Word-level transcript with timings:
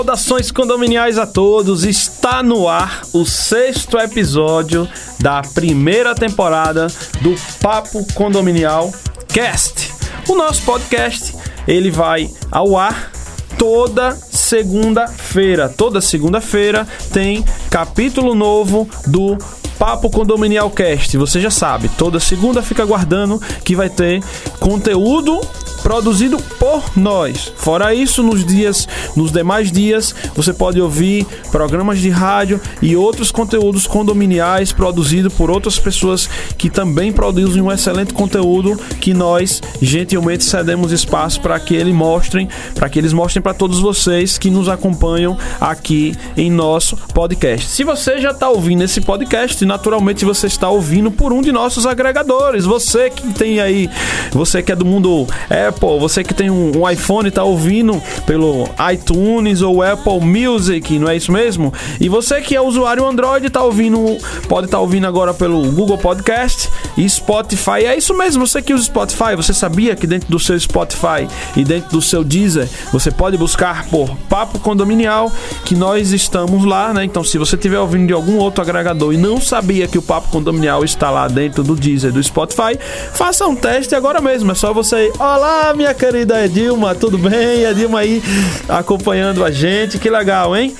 Saudações 0.00 0.50
condominiais 0.50 1.18
a 1.18 1.26
todos! 1.26 1.84
Está 1.84 2.42
no 2.42 2.66
ar 2.66 3.02
o 3.12 3.26
sexto 3.26 3.98
episódio 3.98 4.88
da 5.18 5.42
primeira 5.42 6.14
temporada 6.14 6.86
do 7.20 7.34
Papo 7.60 8.06
Condominial 8.14 8.90
Cast. 9.28 9.92
O 10.26 10.34
nosso 10.34 10.62
podcast 10.62 11.36
ele 11.68 11.90
vai 11.90 12.30
ao 12.50 12.78
ar 12.78 13.12
toda 13.58 14.16
segunda-feira. 14.16 15.68
Toda 15.68 16.00
segunda-feira 16.00 16.88
tem 17.12 17.44
capítulo 17.68 18.34
novo 18.34 18.88
do 19.06 19.36
Papo 19.80 20.10
Condominial 20.10 20.70
Cast. 20.70 21.16
Você 21.16 21.40
já 21.40 21.50
sabe, 21.50 21.88
toda 21.88 22.20
segunda 22.20 22.60
fica 22.60 22.82
aguardando 22.82 23.40
que 23.64 23.74
vai 23.74 23.88
ter 23.88 24.22
conteúdo 24.60 25.40
produzido 25.82 26.36
por 26.58 26.82
nós. 26.96 27.52
Fora 27.56 27.94
isso, 27.94 28.22
nos 28.22 28.44
dias, 28.44 28.86
nos 29.16 29.32
demais 29.32 29.72
dias, 29.72 30.14
você 30.34 30.52
pode 30.52 30.80
ouvir 30.80 31.26
programas 31.50 31.98
de 31.98 32.10
rádio 32.10 32.60
e 32.80 32.94
outros 32.94 33.30
conteúdos 33.30 33.86
condominiais 33.86 34.72
produzidos 34.72 35.32
por 35.32 35.50
outras 35.50 35.78
pessoas 35.78 36.28
que 36.56 36.70
também 36.70 37.12
produzem 37.12 37.62
um 37.62 37.72
excelente 37.72 38.12
conteúdo 38.12 38.78
que 39.00 39.14
nós 39.14 39.62
gentilmente 39.80 40.44
cedemos 40.44 40.92
espaço 40.92 41.40
para 41.40 41.58
que 41.58 41.74
eles 41.74 41.94
mostrem, 41.94 42.48
para 42.74 42.88
que 42.88 42.98
eles 42.98 43.12
mostrem 43.12 43.42
para 43.42 43.54
todos 43.54 43.80
vocês 43.80 44.38
que 44.38 44.50
nos 44.50 44.68
acompanham 44.68 45.36
aqui 45.60 46.14
em 46.36 46.50
nosso 46.50 46.96
podcast. 47.14 47.66
Se 47.68 47.84
você 47.84 48.20
já 48.20 48.30
está 48.30 48.48
ouvindo 48.48 48.84
esse 48.84 49.00
podcast, 49.00 49.64
naturalmente 49.70 50.24
você 50.24 50.48
está 50.48 50.68
ouvindo 50.68 51.12
por 51.12 51.32
um 51.32 51.40
de 51.40 51.52
nossos 51.52 51.86
agregadores. 51.86 52.64
Você 52.64 53.08
que 53.08 53.32
tem 53.32 53.60
aí, 53.60 53.88
você 54.32 54.60
que 54.62 54.72
é 54.72 54.76
do 54.76 54.84
mundo 54.84 55.28
Apple, 55.44 55.98
você 56.00 56.24
que 56.24 56.34
tem 56.34 56.50
um, 56.50 56.72
um 56.78 56.90
iPhone 56.90 57.28
está 57.28 57.44
ouvindo 57.44 58.02
pelo 58.26 58.68
iTunes 58.92 59.62
ou 59.62 59.80
Apple 59.80 60.20
Music, 60.20 60.98
não 60.98 61.08
é 61.08 61.16
isso 61.16 61.30
mesmo? 61.30 61.72
E 62.00 62.08
você 62.08 62.40
que 62.40 62.56
é 62.56 62.60
usuário 62.60 63.06
Android 63.06 63.46
está 63.46 63.62
ouvindo, 63.62 64.18
pode 64.48 64.66
estar 64.66 64.78
tá 64.78 64.80
ouvindo 64.80 65.06
agora 65.06 65.32
pelo 65.32 65.62
Google 65.70 65.98
Podcast 65.98 66.68
e 66.96 67.08
Spotify. 67.08 67.84
É 67.86 67.96
isso 67.96 68.12
mesmo, 68.12 68.44
você 68.44 68.60
que 68.60 68.74
usa 68.74 68.84
Spotify, 68.84 69.36
você 69.36 69.54
sabia 69.54 69.94
que 69.94 70.06
dentro 70.06 70.28
do 70.28 70.40
seu 70.40 70.58
Spotify 70.58 71.28
e 71.54 71.62
dentro 71.62 71.90
do 71.90 72.02
seu 72.02 72.24
Deezer, 72.24 72.68
você 72.92 73.12
pode 73.12 73.36
buscar 73.36 73.86
por 73.86 74.16
Papo 74.28 74.58
Condominial, 74.58 75.30
que 75.64 75.76
nós 75.76 76.10
estamos 76.10 76.64
lá, 76.64 76.92
né? 76.92 77.04
Então, 77.04 77.22
se 77.22 77.38
você 77.38 77.54
estiver 77.54 77.78
ouvindo 77.78 78.08
de 78.08 78.12
algum 78.12 78.36
outro 78.38 78.62
agregador 78.62 79.14
e 79.14 79.16
não 79.16 79.40
sabia 79.60 79.86
que 79.86 79.98
o 79.98 80.02
Papo 80.02 80.28
Condominial 80.30 80.82
está 80.82 81.10
lá 81.10 81.28
dentro 81.28 81.62
do 81.62 81.76
Deezer, 81.76 82.10
do 82.10 82.22
Spotify, 82.22 82.78
faça 83.12 83.46
um 83.46 83.54
teste 83.54 83.94
agora 83.94 84.18
mesmo. 84.18 84.50
É 84.50 84.54
só 84.54 84.72
você 84.72 85.08
ir, 85.08 85.12
olá, 85.18 85.74
minha 85.76 85.92
querida 85.92 86.42
Edilma, 86.42 86.94
tudo 86.94 87.18
bem? 87.18 87.64
Edilma 87.64 87.98
aí 87.98 88.22
acompanhando 88.66 89.44
a 89.44 89.50
gente, 89.50 89.98
que 89.98 90.08
legal, 90.08 90.56
hein? 90.56 90.74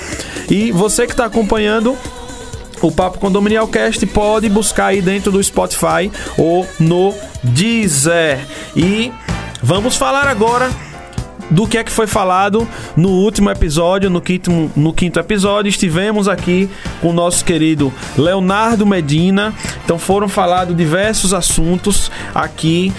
E 0.49 0.73
você 0.73 1.07
que 1.07 1.13
está 1.13 1.27
acompanhando 1.27 1.95
o 2.81 2.91
Papo 2.91 3.19
Condominial 3.19 3.69
Cast 3.69 4.07
pode 4.07 4.49
buscar 4.49 4.87
aí 4.87 5.03
dentro 5.03 5.31
do 5.31 5.45
Spotify 5.45 6.11
ou 6.39 6.67
no 6.79 7.13
Deezer. 7.43 8.39
E 8.75 9.13
vamos 9.63 9.95
falar 9.95 10.27
agora 10.27 10.71
do 11.51 11.67
que 11.67 11.79
é 11.79 11.85
que 11.85 11.91
foi 11.91 12.07
falado 12.07 12.67
no 12.97 13.11
último 13.11 13.51
episódio, 13.51 14.09
no 14.09 14.21
quinto, 14.21 14.71
no 14.77 14.93
quinto 14.93 15.19
episódio. 15.19 15.69
Estivemos 15.69 16.29
aqui 16.29 16.71
com 17.01 17.11
o 17.11 17.13
nosso 17.13 17.45
querido 17.45 17.93
Leonardo 18.17 18.87
Medina. 18.87 19.53
Então 19.85 19.99
foram 19.99 20.29
falados 20.29 20.77
diversos 20.77 21.35
assuntos 21.35 22.11
aqui 22.35 22.93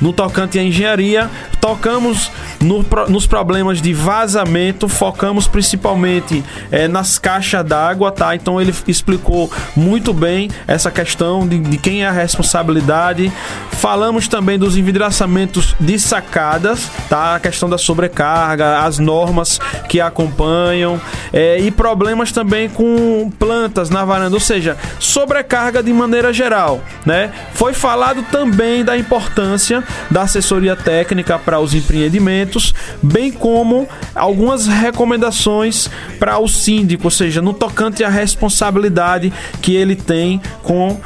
no 0.00 0.12
tocante 0.12 0.58
à 0.58 0.62
engenharia. 0.62 1.30
Tocamos 1.60 2.30
no, 2.60 2.84
nos 3.08 3.26
problemas 3.26 3.80
de 3.80 3.92
vazamento, 3.92 4.88
focamos 4.88 5.46
principalmente 5.46 6.44
é, 6.70 6.88
nas 6.88 7.18
caixas 7.18 7.64
d'água, 7.64 8.10
tá? 8.10 8.34
Então 8.34 8.60
ele 8.60 8.74
explicou 8.86 9.50
muito 9.76 10.12
bem 10.12 10.50
essa 10.66 10.90
questão 10.90 11.46
de, 11.46 11.58
de 11.58 11.76
quem 11.78 12.04
é 12.04 12.08
a 12.08 12.12
responsabilidade. 12.12 13.32
Falamos 13.72 14.26
também 14.26 14.58
dos 14.58 14.76
envidraçamentos 14.76 15.76
de 15.78 15.98
sacadas, 15.98 16.90
tá? 17.08 17.36
A 17.36 17.40
questão 17.40 17.68
da 17.68 17.78
sobrecarga, 17.78 18.80
as 18.80 18.98
normas 18.98 19.60
que 19.88 20.00
acompanham 20.00 21.00
é, 21.32 21.60
e 21.60 21.70
problemas 21.70 22.32
também 22.32 22.68
com 22.68 23.30
plantas 23.38 23.90
na 23.90 24.04
varanda, 24.04 24.34
ou 24.34 24.40
seja, 24.40 24.76
sobrecarga 24.98 25.82
de 25.82 25.92
maneira 25.92 26.32
geral, 26.32 26.80
né? 27.06 27.30
Foi 27.54 27.72
falado 27.72 28.22
também 28.30 28.84
da 28.84 28.96
importância 28.96 29.82
da 30.10 30.22
assessoria 30.22 30.74
técnica 30.74 31.38
para 31.38 31.60
os 31.60 31.74
empreendimentos, 31.74 32.47
bem 33.02 33.30
como 33.30 33.88
algumas 34.14 34.66
recomendações 34.66 35.88
para 36.18 36.38
o 36.38 36.48
síndico, 36.48 37.04
ou 37.04 37.10
seja, 37.10 37.42
no 37.42 37.52
tocante 37.52 38.04
à 38.04 38.08
responsabilidade 38.08 39.32
que 39.60 39.74
ele 39.74 39.96
tem 39.96 40.40
com 40.62 40.98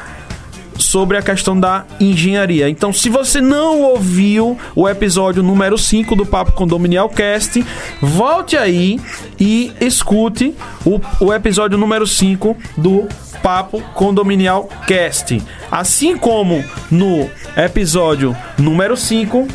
sobre 0.78 1.16
a 1.16 1.22
questão 1.22 1.58
da 1.58 1.84
engenharia. 2.00 2.69
Então, 2.69 2.92
se 2.92 3.08
você 3.08 3.41
não 3.41 3.80
ouviu 3.80 4.58
o 4.75 4.88
episódio 4.88 5.42
número 5.42 5.78
5 5.78 6.14
do 6.16 6.26
Papo 6.26 6.53
Condominial 6.53 7.08
Cast, 7.08 7.64
volte 8.00 8.56
aí 8.56 9.00
e 9.38 9.72
escute 9.80 10.54
o, 10.84 11.00
o 11.20 11.32
episódio 11.32 11.78
número 11.78 12.06
5 12.06 12.56
do 12.76 13.06
Papo 13.42 13.80
Condominial 13.94 14.69
Cast. 14.86 15.42
Assim 15.70 16.16
como 16.16 16.64
no 16.91 17.28
episódio 17.56 18.36
número 18.59 18.97
5, 18.97 19.48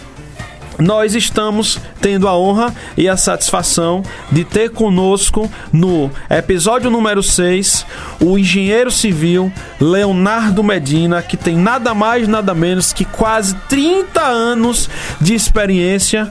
nós 0.79 1.15
estamos 1.15 1.79
tendo 2.01 2.27
a 2.27 2.37
honra 2.37 2.73
e 2.95 3.07
a 3.07 3.17
satisfação 3.17 4.03
de 4.31 4.43
ter 4.43 4.69
conosco 4.69 5.49
no 5.71 6.11
episódio 6.29 6.89
número 6.89 7.23
6 7.23 7.85
o 8.21 8.37
engenheiro 8.37 8.91
civil 8.91 9.51
Leonardo 9.79 10.63
Medina, 10.63 11.21
que 11.21 11.37
tem 11.37 11.55
nada 11.55 11.93
mais, 11.93 12.27
nada 12.27 12.53
menos 12.53 12.93
que 12.93 13.05
quase 13.05 13.55
30 13.69 14.21
anos 14.21 14.89
de 15.19 15.33
experiência 15.33 16.29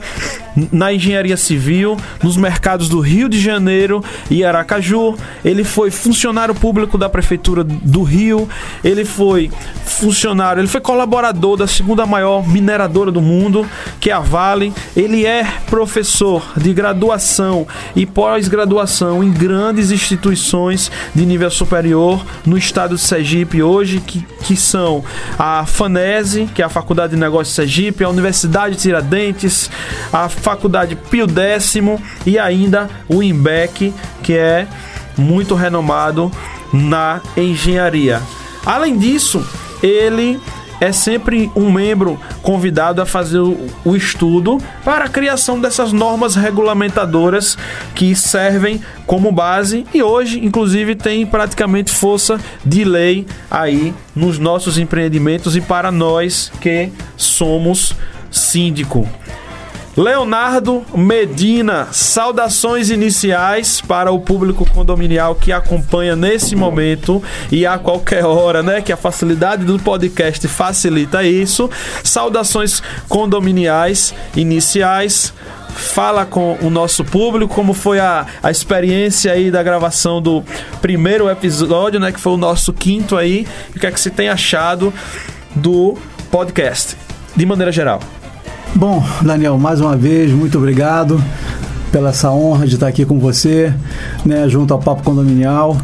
na 0.71 0.91
engenharia 0.91 1.37
civil, 1.37 1.97
nos 2.23 2.35
mercados 2.35 2.89
do 2.89 2.99
Rio 2.99 3.29
de 3.29 3.39
Janeiro 3.39 4.03
e 4.29 4.43
Aracaju. 4.43 5.15
Ele 5.43 5.63
foi 5.63 5.91
funcionário 5.91 6.55
público 6.55 6.97
da 6.97 7.07
prefeitura 7.09 7.63
do 7.63 8.03
Rio. 8.03 8.49
Ele 8.83 9.05
foi 9.05 9.51
funcionário, 9.85 10.61
ele 10.61 10.67
foi 10.67 10.81
colaborador 10.81 11.57
da 11.57 11.67
segunda 11.67 12.05
maior 12.05 12.47
mineradora 12.47 13.11
do 13.11 13.21
mundo, 13.21 13.67
que 13.99 14.09
é 14.09 14.13
a 14.13 14.19
Vale. 14.19 14.73
Ele 14.95 15.25
é 15.25 15.45
professor 15.69 16.53
de 16.57 16.73
graduação 16.73 17.67
e 17.95 18.05
pós-graduação 18.05 19.23
em 19.23 19.31
grandes 19.31 19.91
instituições 19.91 20.91
de 21.13 21.25
nível 21.25 21.49
superior 21.49 22.25
no 22.45 22.57
estado 22.57 22.95
de 22.95 23.01
Sergipe 23.01 23.61
hoje, 23.61 23.99
que, 23.99 24.25
que 24.43 24.55
são 24.55 25.03
a 25.37 25.65
FANESE, 25.65 26.49
que 26.53 26.61
é 26.61 26.65
a 26.65 26.69
Faculdade 26.69 27.13
de 27.13 27.19
Negócios 27.19 27.49
de 27.49 27.55
Sergipe, 27.55 28.03
a 28.03 28.09
Universidade 28.09 28.75
de 28.75 28.81
Tiradentes, 28.81 29.69
a 30.11 30.29
Faculdade 30.47 30.95
Pio 30.95 31.27
X 31.27 31.75
e 32.25 32.39
ainda 32.39 32.89
o 33.09 33.21
IMBEC, 33.21 33.93
que 34.23 34.31
é 34.31 34.65
muito 35.17 35.55
renomado 35.55 36.31
na 36.71 37.19
engenharia. 37.35 38.21
Além 38.65 38.97
disso, 38.97 39.45
ele 39.83 40.39
é 40.79 40.93
sempre 40.93 41.51
um 41.53 41.69
membro 41.69 42.17
convidado 42.41 43.01
a 43.01 43.05
fazer 43.05 43.39
o, 43.39 43.93
estudo 43.93 44.57
para 44.85 45.03
a 45.03 45.09
criação 45.09 45.59
dessas 45.59 45.91
normas 45.91 46.35
regulamentadoras 46.35 47.57
que 47.93 48.15
servem 48.15 48.81
como 49.05 49.33
base 49.33 49.85
e 49.93 50.01
hoje, 50.01 50.39
inclusive, 50.45 50.95
tem 50.95 51.25
praticamente 51.25 51.91
força 51.91 52.39
de 52.65 52.85
lei 52.85 53.27
aí 53.51 53.93
nos 54.15 54.39
nossos 54.39 54.77
empreendimentos 54.77 55.57
e 55.57 55.61
para 55.61 55.91
nós 55.91 56.53
que 56.61 56.89
somos 57.17 57.93
síndico. 58.31 59.05
Leonardo 59.97 60.85
Medina, 60.93 61.87
saudações 61.91 62.91
iniciais 62.91 63.81
para 63.81 64.11
o 64.11 64.19
público 64.19 64.63
condominial 64.69 65.33
que 65.33 65.51
acompanha 65.51 66.15
nesse 66.15 66.55
momento 66.55 67.21
e 67.51 67.65
a 67.65 67.79
qualquer 67.79 68.23
hora, 68.23 68.61
né? 68.61 68.79
Que 68.79 68.93
a 68.93 68.97
facilidade 68.97 69.65
do 69.65 69.79
podcast 69.79 70.47
facilita 70.47 71.23
isso. 71.23 71.67
Saudações 72.03 72.83
condominiais 73.09 74.13
iniciais. 74.35 75.33
fala 75.69 76.25
com 76.25 76.57
o 76.61 76.69
nosso 76.69 77.03
público 77.03 77.53
como 77.53 77.73
foi 77.73 77.99
a, 77.99 78.25
a 78.41 78.51
experiência 78.51 79.31
aí 79.31 79.49
da 79.49 79.63
gravação 79.63 80.21
do 80.21 80.43
primeiro 80.79 81.27
episódio, 81.27 81.99
né? 81.99 82.11
Que 82.11 82.19
foi 82.19 82.33
o 82.33 82.37
nosso 82.37 82.71
quinto 82.71 83.17
aí. 83.17 83.47
O 83.75 83.79
que 83.79 83.87
é 83.87 83.91
que 83.91 83.99
você 83.99 84.11
tem 84.11 84.29
achado 84.29 84.93
do 85.55 85.97
podcast, 86.29 86.95
de 87.35 87.45
maneira 87.47 87.71
geral? 87.71 87.99
Bom, 88.75 89.03
Daniel, 89.21 89.57
mais 89.57 89.81
uma 89.81 89.95
vez, 89.95 90.31
muito 90.31 90.57
obrigado 90.57 91.23
pela 91.91 92.09
essa 92.09 92.31
honra 92.31 92.67
de 92.67 92.75
estar 92.75 92.87
aqui 92.87 93.05
com 93.05 93.19
você, 93.19 93.73
né, 94.25 94.47
junto 94.47 94.73
ao 94.73 94.79
Papo 94.79 95.03
Condominial. 95.03 95.77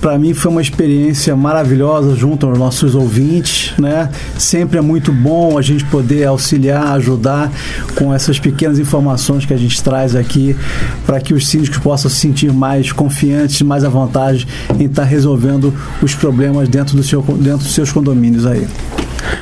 Para 0.00 0.18
mim 0.18 0.32
foi 0.32 0.50
uma 0.50 0.62
experiência 0.62 1.36
maravilhosa 1.36 2.16
junto 2.16 2.46
aos 2.46 2.58
nossos 2.58 2.94
ouvintes, 2.94 3.74
né? 3.78 4.08
Sempre 4.38 4.78
é 4.78 4.80
muito 4.80 5.12
bom 5.12 5.58
a 5.58 5.62
gente 5.62 5.84
poder 5.84 6.24
auxiliar, 6.24 6.94
ajudar 6.94 7.52
com 7.94 8.14
essas 8.14 8.38
pequenas 8.38 8.78
informações 8.78 9.44
que 9.44 9.52
a 9.52 9.58
gente 9.58 9.82
traz 9.82 10.16
aqui 10.16 10.56
para 11.04 11.20
que 11.20 11.34
os 11.34 11.46
síndicos 11.46 11.76
possam 11.76 12.10
se 12.10 12.16
sentir 12.16 12.50
mais 12.50 12.92
confiantes, 12.92 13.60
mais 13.60 13.84
à 13.84 13.90
vontade 13.90 14.48
em 14.78 14.84
estar 14.84 15.04
resolvendo 15.04 15.74
os 16.00 16.14
problemas 16.14 16.66
dentro, 16.66 16.96
do 16.96 17.02
seu, 17.02 17.20
dentro 17.20 17.58
dos 17.58 17.74
seus 17.74 17.92
condomínios 17.92 18.46
aí. 18.46 18.66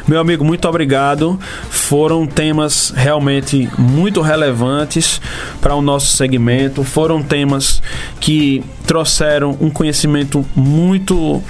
Meu 0.07 0.21
amigo, 0.21 0.45
muito 0.45 0.69
obrigado. 0.69 1.39
Foram 1.69 2.27
temas 2.27 2.93
realmente 2.97 3.69
muito 3.79 4.21
relevantes 4.21 5.21
para 5.61 5.75
o 5.75 5.83
nosso 5.83 6.17
segmento. 6.17 6.85
Foram 6.85 7.23
temas 7.23 7.83
que 8.21 8.65
trouxeram 8.87 9.57
um 9.61 9.71
conhecimento 9.71 10.45
muito 10.55 11.43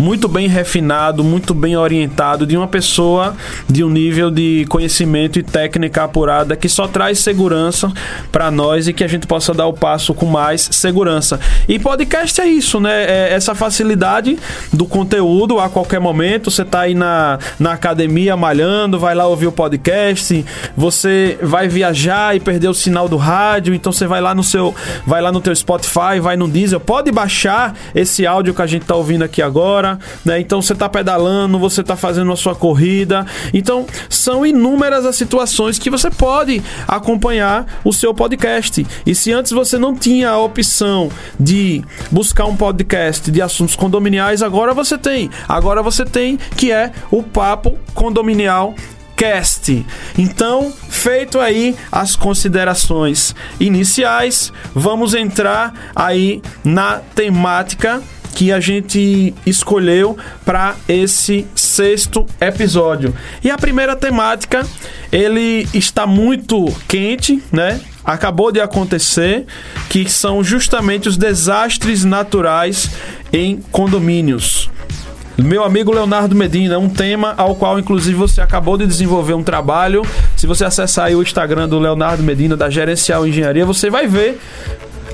muito 0.00 0.28
bem 0.28 0.48
refinado, 0.48 1.22
muito 1.22 1.52
bem 1.52 1.76
orientado, 1.76 2.46
de 2.46 2.56
uma 2.56 2.66
pessoa 2.66 3.36
de 3.68 3.84
um 3.84 3.90
nível 3.90 4.30
de 4.30 4.64
conhecimento 4.68 5.38
e 5.38 5.42
técnica 5.42 6.04
apurada 6.04 6.56
que 6.56 6.68
só 6.68 6.88
traz 6.88 7.18
segurança 7.18 7.92
para 8.32 8.50
nós 8.50 8.88
e 8.88 8.94
que 8.94 9.04
a 9.04 9.06
gente 9.06 9.26
possa 9.26 9.52
dar 9.52 9.66
o 9.66 9.74
passo 9.74 10.14
com 10.14 10.24
mais 10.24 10.68
segurança. 10.72 11.38
E 11.68 11.78
podcast 11.78 12.40
é 12.40 12.46
isso, 12.46 12.80
né? 12.80 13.04
É 13.04 13.34
essa 13.34 13.54
facilidade 13.54 14.38
do 14.72 14.86
conteúdo 14.86 15.60
a 15.60 15.68
qualquer 15.68 16.00
momento. 16.00 16.50
Você 16.50 16.64
tá 16.64 16.80
aí 16.80 16.94
na, 16.94 17.38
na 17.58 17.72
academia 17.72 18.36
malhando, 18.36 18.98
vai 18.98 19.14
lá 19.14 19.26
ouvir 19.26 19.48
o 19.48 19.52
podcast, 19.52 20.44
você 20.74 21.38
vai 21.42 21.68
viajar 21.68 22.34
e 22.34 22.40
perder 22.40 22.68
o 22.68 22.74
sinal 22.74 23.06
do 23.06 23.18
rádio, 23.18 23.74
então 23.74 23.92
você 23.92 24.06
vai 24.06 24.22
lá 24.22 24.34
no 24.34 24.42
seu, 24.42 24.74
vai 25.06 25.20
lá 25.20 25.30
no 25.30 25.42
teu 25.42 25.54
Spotify, 25.54 26.18
vai 26.22 26.36
no 26.36 26.48
Diesel, 26.48 26.80
pode 26.80 27.12
baixar 27.12 27.74
esse 27.94 28.26
áudio 28.26 28.54
que 28.54 28.62
a 28.62 28.66
gente 28.66 28.86
tá 28.86 28.94
ouvindo 28.94 29.24
aqui 29.24 29.42
agora 29.42 29.89
né? 30.24 30.40
Então 30.40 30.60
você 30.60 30.72
está 30.72 30.88
pedalando, 30.88 31.58
você 31.58 31.80
está 31.80 31.96
fazendo 31.96 32.32
a 32.32 32.36
sua 32.36 32.54
corrida. 32.54 33.26
Então 33.52 33.86
são 34.08 34.44
inúmeras 34.44 35.06
as 35.06 35.16
situações 35.16 35.78
que 35.78 35.90
você 35.90 36.10
pode 36.10 36.62
acompanhar 36.86 37.66
o 37.84 37.92
seu 37.92 38.12
podcast. 38.12 38.86
E 39.06 39.14
se 39.14 39.32
antes 39.32 39.52
você 39.52 39.78
não 39.78 39.94
tinha 39.94 40.30
a 40.30 40.38
opção 40.38 41.10
de 41.38 41.82
buscar 42.10 42.46
um 42.46 42.56
podcast 42.56 43.30
de 43.30 43.40
assuntos 43.40 43.76
condominiais, 43.76 44.42
agora 44.42 44.74
você 44.74 44.98
tem. 44.98 45.30
Agora 45.48 45.82
você 45.82 46.04
tem 46.04 46.38
que 46.56 46.70
é 46.70 46.92
o 47.10 47.22
Papo 47.22 47.78
Condominial 47.94 48.74
Cast. 49.16 49.84
Então, 50.16 50.72
feito 50.88 51.38
aí 51.38 51.76
as 51.92 52.16
considerações 52.16 53.34
iniciais, 53.58 54.50
vamos 54.74 55.12
entrar 55.12 55.90
aí 55.94 56.40
na 56.64 57.00
temática 57.14 58.02
que 58.34 58.52
a 58.52 58.60
gente 58.60 59.34
escolheu 59.44 60.16
para 60.44 60.76
esse 60.88 61.46
sexto 61.54 62.26
episódio. 62.40 63.14
E 63.42 63.50
a 63.50 63.58
primeira 63.58 63.96
temática, 63.96 64.66
ele 65.12 65.68
está 65.74 66.06
muito 66.06 66.66
quente, 66.88 67.42
né? 67.52 67.80
Acabou 68.04 68.50
de 68.50 68.60
acontecer, 68.60 69.46
que 69.88 70.08
são 70.08 70.42
justamente 70.42 71.08
os 71.08 71.16
desastres 71.16 72.04
naturais 72.04 72.90
em 73.32 73.60
condomínios. 73.70 74.70
Meu 75.36 75.64
amigo 75.64 75.92
Leonardo 75.92 76.34
Medina, 76.34 76.78
um 76.78 76.88
tema 76.88 77.34
ao 77.36 77.54
qual, 77.54 77.78
inclusive, 77.78 78.16
você 78.16 78.40
acabou 78.40 78.76
de 78.76 78.86
desenvolver 78.86 79.32
um 79.32 79.42
trabalho. 79.42 80.02
Se 80.36 80.46
você 80.46 80.64
acessar 80.64 81.10
o 81.12 81.22
Instagram 81.22 81.68
do 81.68 81.78
Leonardo 81.78 82.22
Medina, 82.22 82.56
da 82.56 82.68
Gerencial 82.68 83.26
Engenharia, 83.26 83.64
você 83.64 83.88
vai 83.88 84.06
ver 84.06 84.38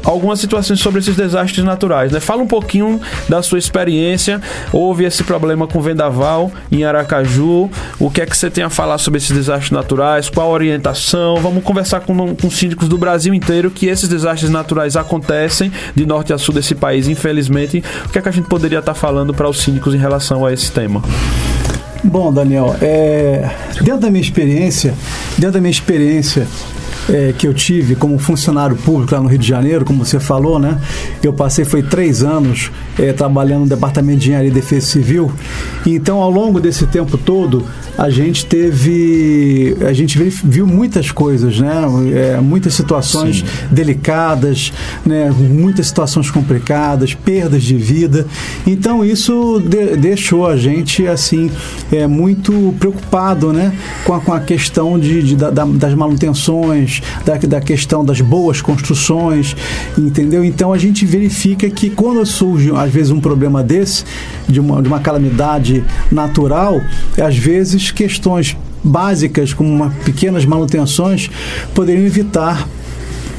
algumas 0.06 0.38
situações 0.38 0.80
sobre 0.80 1.00
esses 1.00 1.16
desastres 1.16 1.64
naturais. 1.64 2.12
Né? 2.12 2.20
Fala 2.20 2.42
um 2.42 2.46
pouquinho 2.46 3.00
da 3.28 3.42
sua 3.42 3.58
experiência. 3.58 4.40
Houve 4.72 5.04
esse 5.04 5.24
problema 5.24 5.66
com 5.66 5.80
vendaval 5.80 6.50
em 6.70 6.84
Aracaju. 6.84 7.68
O 7.98 8.10
que 8.10 8.20
é 8.20 8.26
que 8.26 8.36
você 8.36 8.48
tem 8.48 8.62
a 8.62 8.70
falar 8.70 8.98
sobre 8.98 9.18
esses 9.18 9.32
desastres 9.32 9.72
naturais? 9.72 10.30
Qual 10.30 10.48
a 10.48 10.52
orientação? 10.52 11.36
Vamos 11.36 11.64
conversar 11.64 12.00
com, 12.00 12.34
com 12.36 12.50
síndicos 12.50 12.88
do 12.88 12.96
Brasil 12.96 13.34
inteiro 13.34 13.70
que 13.70 13.86
esses 13.86 14.08
desastres 14.08 14.50
naturais 14.50 14.96
acontecem 14.96 15.72
de 15.94 16.06
norte 16.06 16.32
a 16.32 16.38
sul 16.38 16.54
desse 16.54 16.74
país, 16.74 17.08
infelizmente. 17.08 17.82
O 18.04 18.08
que 18.08 18.18
é 18.18 18.22
que 18.22 18.28
a 18.28 18.32
gente 18.32 18.48
poderia 18.48 18.78
estar 18.78 18.94
falando 18.94 19.34
para 19.34 19.48
os 19.48 19.60
síndicos 19.60 19.94
em 19.94 19.98
relação 19.98 20.46
a 20.46 20.52
esse 20.52 20.70
tema? 20.70 21.02
Bom, 22.04 22.32
Daniel, 22.32 22.76
é, 22.80 23.50
dentro 23.80 24.02
da 24.02 24.10
minha 24.10 24.22
experiência, 24.22 24.94
dentro 25.36 25.54
da 25.54 25.60
minha 25.60 25.70
experiência 25.70 26.46
é, 27.08 27.32
que 27.36 27.46
eu 27.46 27.54
tive 27.54 27.94
como 27.94 28.18
funcionário 28.18 28.76
público 28.76 29.14
lá 29.14 29.20
no 29.20 29.28
Rio 29.28 29.38
de 29.38 29.46
Janeiro, 29.46 29.84
como 29.84 30.04
você 30.04 30.18
falou, 30.18 30.58
né? 30.58 30.78
Eu 31.22 31.32
passei 31.32 31.64
foi 31.64 31.82
três 31.82 32.22
anos 32.22 32.70
é, 32.98 33.12
trabalhando 33.12 33.60
no 33.60 33.68
Departamento 33.68 34.18
de 34.18 34.28
Engenharia 34.28 34.50
e 34.50 34.52
Defesa 34.52 34.86
Civil. 34.86 35.30
Então, 35.84 36.20
ao 36.20 36.30
longo 36.30 36.60
desse 36.60 36.86
tempo 36.86 37.16
todo, 37.16 37.64
a 37.96 38.10
gente 38.10 38.44
teve, 38.44 39.76
a 39.86 39.92
gente 39.92 40.18
viu 40.44 40.66
muitas 40.66 41.10
coisas, 41.10 41.58
né? 41.58 41.82
É, 42.14 42.40
muitas 42.40 42.74
situações 42.74 43.38
Sim. 43.38 43.44
delicadas, 43.70 44.72
né? 45.04 45.30
Muitas 45.30 45.86
situações 45.86 46.30
complicadas, 46.30 47.14
perdas 47.14 47.62
de 47.62 47.76
vida. 47.76 48.26
Então, 48.66 49.04
isso 49.04 49.62
de, 49.64 49.96
deixou 49.96 50.46
a 50.46 50.56
gente 50.56 51.06
assim 51.06 51.50
é, 51.92 52.06
muito 52.06 52.74
preocupado, 52.78 53.52
né? 53.52 53.72
Com 54.04 54.14
a, 54.14 54.20
com 54.20 54.32
a 54.32 54.40
questão 54.40 54.98
de, 54.98 55.22
de 55.22 55.36
da, 55.36 55.50
das 55.50 55.94
manutenções 55.94 56.95
da, 57.24 57.36
da 57.36 57.60
questão 57.60 58.04
das 58.04 58.20
boas 58.20 58.60
construções, 58.60 59.56
entendeu? 59.96 60.44
Então 60.44 60.72
a 60.72 60.78
gente 60.78 61.04
verifica 61.06 61.68
que 61.70 61.90
quando 61.90 62.24
surge, 62.26 62.70
às 62.74 62.90
vezes, 62.90 63.10
um 63.10 63.20
problema 63.20 63.62
desse, 63.62 64.04
de 64.48 64.60
uma, 64.60 64.82
de 64.82 64.88
uma 64.88 65.00
calamidade 65.00 65.84
natural, 66.10 66.80
às 67.18 67.36
vezes 67.36 67.90
questões 67.90 68.56
básicas, 68.82 69.52
como 69.52 69.68
uma, 69.68 69.90
pequenas 70.04 70.44
manutenções, 70.44 71.28
poderiam 71.74 72.06
evitar 72.06 72.68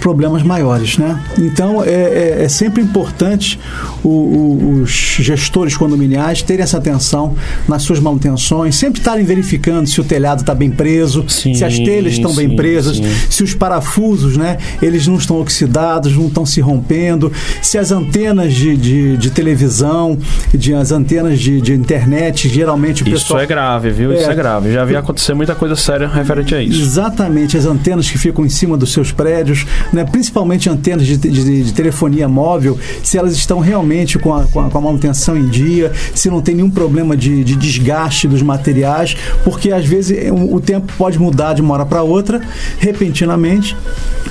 problemas 0.08 0.42
maiores, 0.42 0.98
né? 0.98 1.22
Então 1.38 1.84
é, 1.84 1.90
é, 1.90 2.44
é 2.44 2.48
sempre 2.48 2.82
importante 2.82 3.60
o, 4.02 4.08
o, 4.08 4.82
os 4.84 5.18
gestores 5.20 5.76
condominiais 5.76 6.42
terem 6.42 6.64
essa 6.64 6.78
atenção 6.78 7.36
nas 7.68 7.82
suas 7.82 8.00
manutenções, 8.00 8.78
sempre 8.78 9.02
estarem 9.02 9.26
verificando 9.26 9.86
se 9.86 10.00
o 10.00 10.06
telhado 10.06 10.40
está 10.40 10.56
bem 10.56 10.72
preso, 10.72 11.26
sim, 11.28 11.54
se 11.54 11.66
as 11.66 11.78
telhas 11.78 12.14
estão 12.14 12.34
bem 12.34 12.56
presas, 12.56 12.96
sim. 12.96 13.04
se 13.30 13.44
os 13.44 13.54
parafusos, 13.54 14.38
né? 14.38 14.58
Eles 14.82 15.06
não 15.08 15.18
estão 15.18 15.42
oxidados, 15.42 16.16
não 16.16 16.28
estão 16.28 16.46
se 16.46 16.62
rompendo, 16.62 17.30
se 17.62 17.78
as 17.78 17.92
antenas 17.92 18.54
de, 18.54 18.78
de, 18.78 19.18
de 19.18 19.30
televisão, 19.30 20.18
de, 20.54 20.74
as 20.74 20.94
antenas 20.94 21.38
de, 21.38 21.60
de 21.60 21.74
internet, 21.74 22.48
geralmente 22.48 23.04
o 23.04 23.10
isso 23.10 23.24
pessoal... 23.24 23.42
É 23.42 23.46
grave, 23.46 23.90
viu? 23.90 24.14
É, 24.14 24.22
isso 24.22 24.32
é 24.32 24.36
grave. 24.36 24.72
Já 24.72 24.86
vi 24.86 24.96
acontecer 24.96 25.34
muita 25.34 25.54
coisa 25.54 25.76
séria 25.76 26.08
referente 26.08 26.56
a 26.56 26.62
isso. 26.62 26.82
Exatamente, 26.82 27.58
as 27.58 27.66
antenas 27.66 28.10
que 28.10 28.18
ficam 28.18 28.46
em 28.46 28.50
cima 28.50 28.78
dos 28.78 28.94
seus 28.94 29.12
prédios, 29.12 29.66
né, 29.98 30.06
principalmente 30.06 30.70
antenas 30.70 31.08
de, 31.08 31.18
de, 31.18 31.64
de, 31.64 31.74
telefonia 31.74 32.30
móvel, 32.30 32.78
se 33.04 33.18
elas 33.18 33.34
estão 33.34 33.60
realmente 33.60 34.20
com 34.20 34.34
a, 34.34 34.44
com 34.44 34.60
a, 34.60 34.70
com 34.70 34.78
a 34.78 34.82
manutenção 34.82 35.36
em 35.36 35.48
dia, 35.48 35.92
se 36.14 36.30
não 36.30 36.40
tem 36.40 36.54
nenhum 36.54 36.70
problema 36.70 37.18
de, 37.18 37.44
de 37.44 37.56
desgaste 37.56 38.28
dos 38.28 38.44
materiais, 38.44 39.18
porque 39.44 39.72
às 39.72 39.86
vezes 39.86 40.32
o, 40.32 40.56
o 40.56 40.62
tempo 40.62 40.94
pode 40.98 41.18
mudar 41.18 41.54
de 41.54 41.62
uma 41.62 41.74
hora 41.74 41.86
para 41.86 42.04
outra, 42.04 42.40
repentinamente, 42.78 43.76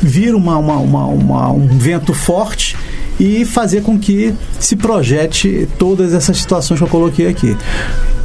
vir 0.00 0.36
uma, 0.36 0.56
uma, 0.56 0.76
uma, 0.76 1.06
uma 1.06 1.50
um 1.50 1.66
vento 1.66 2.14
forte 2.14 2.76
e 3.18 3.44
fazer 3.44 3.82
com 3.82 3.98
que 3.98 4.32
se 4.60 4.76
projete 4.76 5.66
todas 5.78 6.14
essas 6.14 6.36
situações 6.36 6.78
que 6.78 6.84
eu 6.84 6.88
coloquei 6.88 7.26
aqui. 7.26 7.56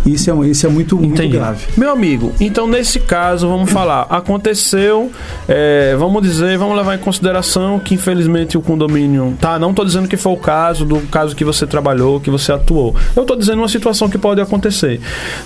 Isso 0.06 0.32
é, 0.32 0.48
isso 0.48 0.66
é 0.66 0.70
muito, 0.70 0.98
muito 0.98 1.28
grave. 1.30 1.68
Meu 1.78 1.92
amigo, 1.92 2.32
então 2.40 2.68
nesse 2.68 3.00
caso, 3.00 3.48
vamos 3.48 3.72
falar, 3.72 4.08
aconteceu, 4.10 5.12
é, 5.48 5.96
vamos 5.98 6.24
dizer, 6.24 6.58
vamos 6.58 6.76
levar 6.76 6.96
em 6.96 7.00
consideração 7.00 7.80
que 7.80 7.96
infelizmente 7.96 8.58
o 8.58 8.62
condomínio, 8.62 9.38
tá? 9.40 9.60
Não 9.60 9.70
estou 9.70 9.86
dizendo 9.86 10.08
que 10.08 10.18
foi 10.18 10.34
o 10.34 10.38
caso 10.38 10.86
do 10.86 11.00
caso 11.02 11.36
que 11.36 11.46
você 11.46 11.68
trabalhou, 11.68 12.20
que 12.20 12.30
você 12.30 12.52
atuou. 12.52 12.96
Eu 13.16 13.22
estou 13.22 13.38
dizendo 13.38 13.60
uma 13.60 13.68
situação 13.68 14.10
que 14.10 14.18
pode 14.18 14.42
acontecer. 14.42 15.00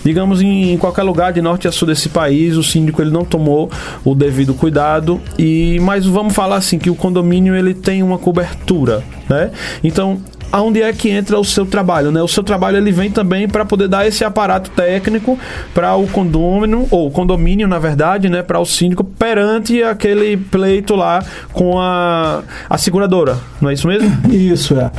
Digamos, 0.04 0.42
em, 0.42 0.74
em, 0.74 0.78
qualquer 0.78 1.04
lugar 1.04 1.34
de 1.34 1.42
norte 1.42 1.68
a 1.68 1.72
sul 1.72 1.88
desse 1.88 2.10
país, 2.10 2.56
o 2.56 2.64
síndico 2.64 3.02
ele 3.02 3.12
não 3.12 3.26
tomou 3.26 3.70
o 4.04 4.16
devido 4.16 4.54
cuidado 4.54 5.20
e, 5.38 5.80
mas 5.82 6.06
vamos 6.06 6.34
falar 6.34 6.58
assim, 6.58 6.80
que 6.80 6.90
o 6.90 6.96
condomínio 6.96 7.56
ele 7.56 7.74
tem 7.74 8.02
uma 8.02 8.18
cobertura, 8.18 9.04
né? 9.30 9.52
Então, 9.84 10.20
aonde 10.56 10.82
é 10.82 10.94
que 10.94 11.10
entra 11.10 11.38
o 11.38 11.44
seu 11.44 11.66
trabalho, 11.66 12.14
né? 12.14 12.22
O 12.22 12.30
seu 12.30 12.42
trabalho 12.42 12.78
ele 12.78 12.90
vem 12.90 13.12
também 13.12 13.46
para 13.46 13.66
poder 13.66 13.90
dar 13.90 14.08
esse 14.08 14.24
aparato 14.24 14.72
técnico 14.72 15.38
para 15.74 15.94
o 15.96 16.08
condômino 16.08 16.88
ou 16.90 17.12
condomínio, 17.12 17.68
na 17.68 17.78
verdade, 17.78 18.30
né, 18.30 18.42
para 18.42 18.58
o 18.58 18.66
síndico 18.66 19.04
perante 19.04 19.84
aquele 19.84 20.38
pleito 20.38 20.96
lá 20.96 21.22
com 21.52 21.78
a, 21.78 22.42
a 22.70 22.78
seguradora, 22.78 23.38
não 23.60 23.70
é 23.70 23.74
isso 23.74 23.86
mesmo? 23.86 24.10
Isso 24.32 24.76
é. 24.80 24.92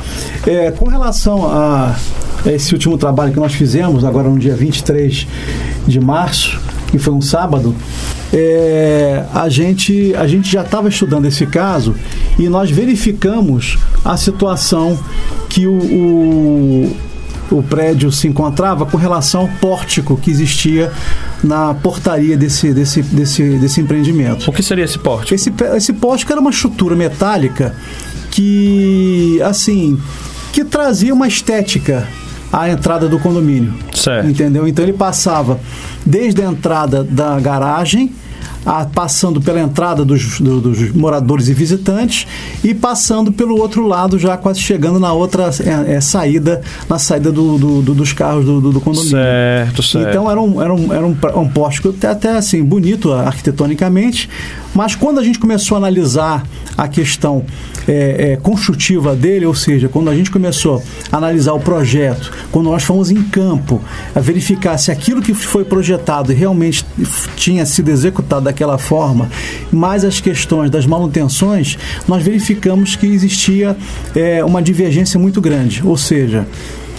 é 0.45 0.71
com 0.71 0.87
relação 0.87 1.49
a 1.49 1.95
esse 2.45 2.73
último 2.73 2.95
trabalho 2.95 3.33
que 3.33 3.39
nós 3.39 3.53
fizemos 3.53 4.05
agora 4.05 4.29
no 4.29 4.37
dia 4.37 4.55
23 4.55 5.27
de 5.87 5.99
março, 5.99 6.59
que 6.87 6.97
foi 6.97 7.13
um 7.13 7.21
sábado, 7.21 7.75
é, 8.33 9.25
a, 9.33 9.47
gente, 9.49 10.13
a 10.15 10.27
gente 10.27 10.51
já 10.51 10.61
estava 10.61 10.89
estudando 10.89 11.25
esse 11.25 11.45
caso 11.45 11.95
e 12.37 12.49
nós 12.49 12.71
verificamos 12.71 13.77
a 14.03 14.17
situação 14.17 14.97
que 15.49 15.67
o, 15.67 15.73
o, 15.73 16.97
o 17.51 17.63
prédio 17.63 18.11
se 18.11 18.27
encontrava 18.27 18.85
com 18.85 18.97
relação 18.97 19.41
ao 19.41 19.47
pórtico 19.59 20.17
que 20.17 20.31
existia 20.31 20.91
na 21.43 21.73
portaria 21.73 22.35
desse, 22.37 22.73
desse, 22.73 23.01
desse, 23.01 23.57
desse 23.57 23.81
empreendimento. 23.81 24.49
O 24.49 24.53
que 24.53 24.63
seria 24.63 24.85
esse 24.85 24.99
pórtico? 24.99 25.35
Esse, 25.35 25.53
esse 25.75 25.93
pórtico 25.93 26.31
era 26.31 26.41
uma 26.41 26.49
estrutura 26.49 26.95
metálica 26.95 27.75
que, 28.31 29.41
assim, 29.43 29.99
que 30.51 30.63
trazia 30.63 31.13
uma 31.13 31.27
estética 31.27 32.07
à 32.51 32.69
entrada 32.69 33.07
do 33.07 33.19
condomínio. 33.19 33.73
Certo. 33.93 34.29
Entendeu? 34.29 34.67
Então 34.67 34.83
ele 34.83 34.93
passava 34.93 35.59
desde 36.05 36.41
a 36.41 36.45
entrada 36.45 37.03
da 37.03 37.39
garagem 37.39 38.11
a, 38.67 38.85
passando 38.85 39.39
pela 39.39 39.61
entrada 39.61 40.03
dos, 40.03 40.41
do, 40.41 40.59
dos 40.59 40.91
moradores 40.91 41.47
e 41.47 41.53
visitantes 41.53 42.27
e 42.63 42.73
passando 42.73 43.31
pelo 43.31 43.57
outro 43.57 43.87
lado, 43.87 44.19
já 44.19 44.35
quase 44.35 44.59
chegando 44.59 44.99
na 44.99 45.13
outra 45.13 45.49
é, 45.63 45.95
é, 45.95 46.01
saída, 46.01 46.61
na 46.89 46.99
saída 46.99 47.31
do, 47.31 47.57
do, 47.81 47.93
dos 47.93 48.11
carros 48.11 48.45
do, 48.45 48.81
condomínio. 48.81 49.11
Certo, 49.11 49.81
certo. 49.81 50.09
Então 50.09 50.29
era 50.29 50.41
um, 50.41 50.61
era 50.61 50.73
um, 50.73 50.93
era 50.93 51.07
um, 51.07 51.15
um 51.41 51.47
pórtico 51.47 51.89
até, 51.89 52.07
até 52.09 52.37
assim, 52.37 52.61
bonito 52.63 53.11
arquitetonicamente, 53.13 54.29
mas 54.75 54.95
quando 54.95 55.19
a 55.19 55.23
gente 55.23 55.39
começou 55.39 55.75
a 55.75 55.79
analisar 55.79 56.43
a 56.77 56.87
questão 56.87 57.45
é, 57.87 58.33
é, 58.33 58.35
construtiva 58.35 59.15
dele, 59.15 59.45
ou 59.45 59.55
seja, 59.55 59.87
quando 59.87 60.09
a 60.09 60.15
gente 60.15 60.29
começou 60.29 60.83
a 61.11 61.17
analisar 61.17 61.53
o 61.53 61.59
projeto, 61.59 62.31
quando 62.51 62.69
nós 62.69 62.83
fomos 62.83 63.09
em 63.09 63.23
campo 63.23 63.81
a 64.13 64.19
verificar 64.19 64.77
se 64.77 64.91
aquilo 64.91 65.21
que 65.21 65.33
foi 65.33 65.63
projetado 65.63 66.33
realmente 66.33 66.85
tinha 67.35 67.65
sido 67.65 67.89
executado 67.89 68.45
daquela 68.45 68.77
forma, 68.77 69.29
mais 69.71 70.03
as 70.03 70.19
questões 70.19 70.69
das 70.69 70.85
manutenções, 70.85 71.77
nós 72.07 72.23
verificamos 72.23 72.95
que 72.95 73.07
existia 73.07 73.75
é, 74.15 74.43
uma 74.43 74.61
divergência 74.61 75.19
muito 75.19 75.39
grande, 75.39 75.81
ou 75.85 75.97
seja, 75.97 76.45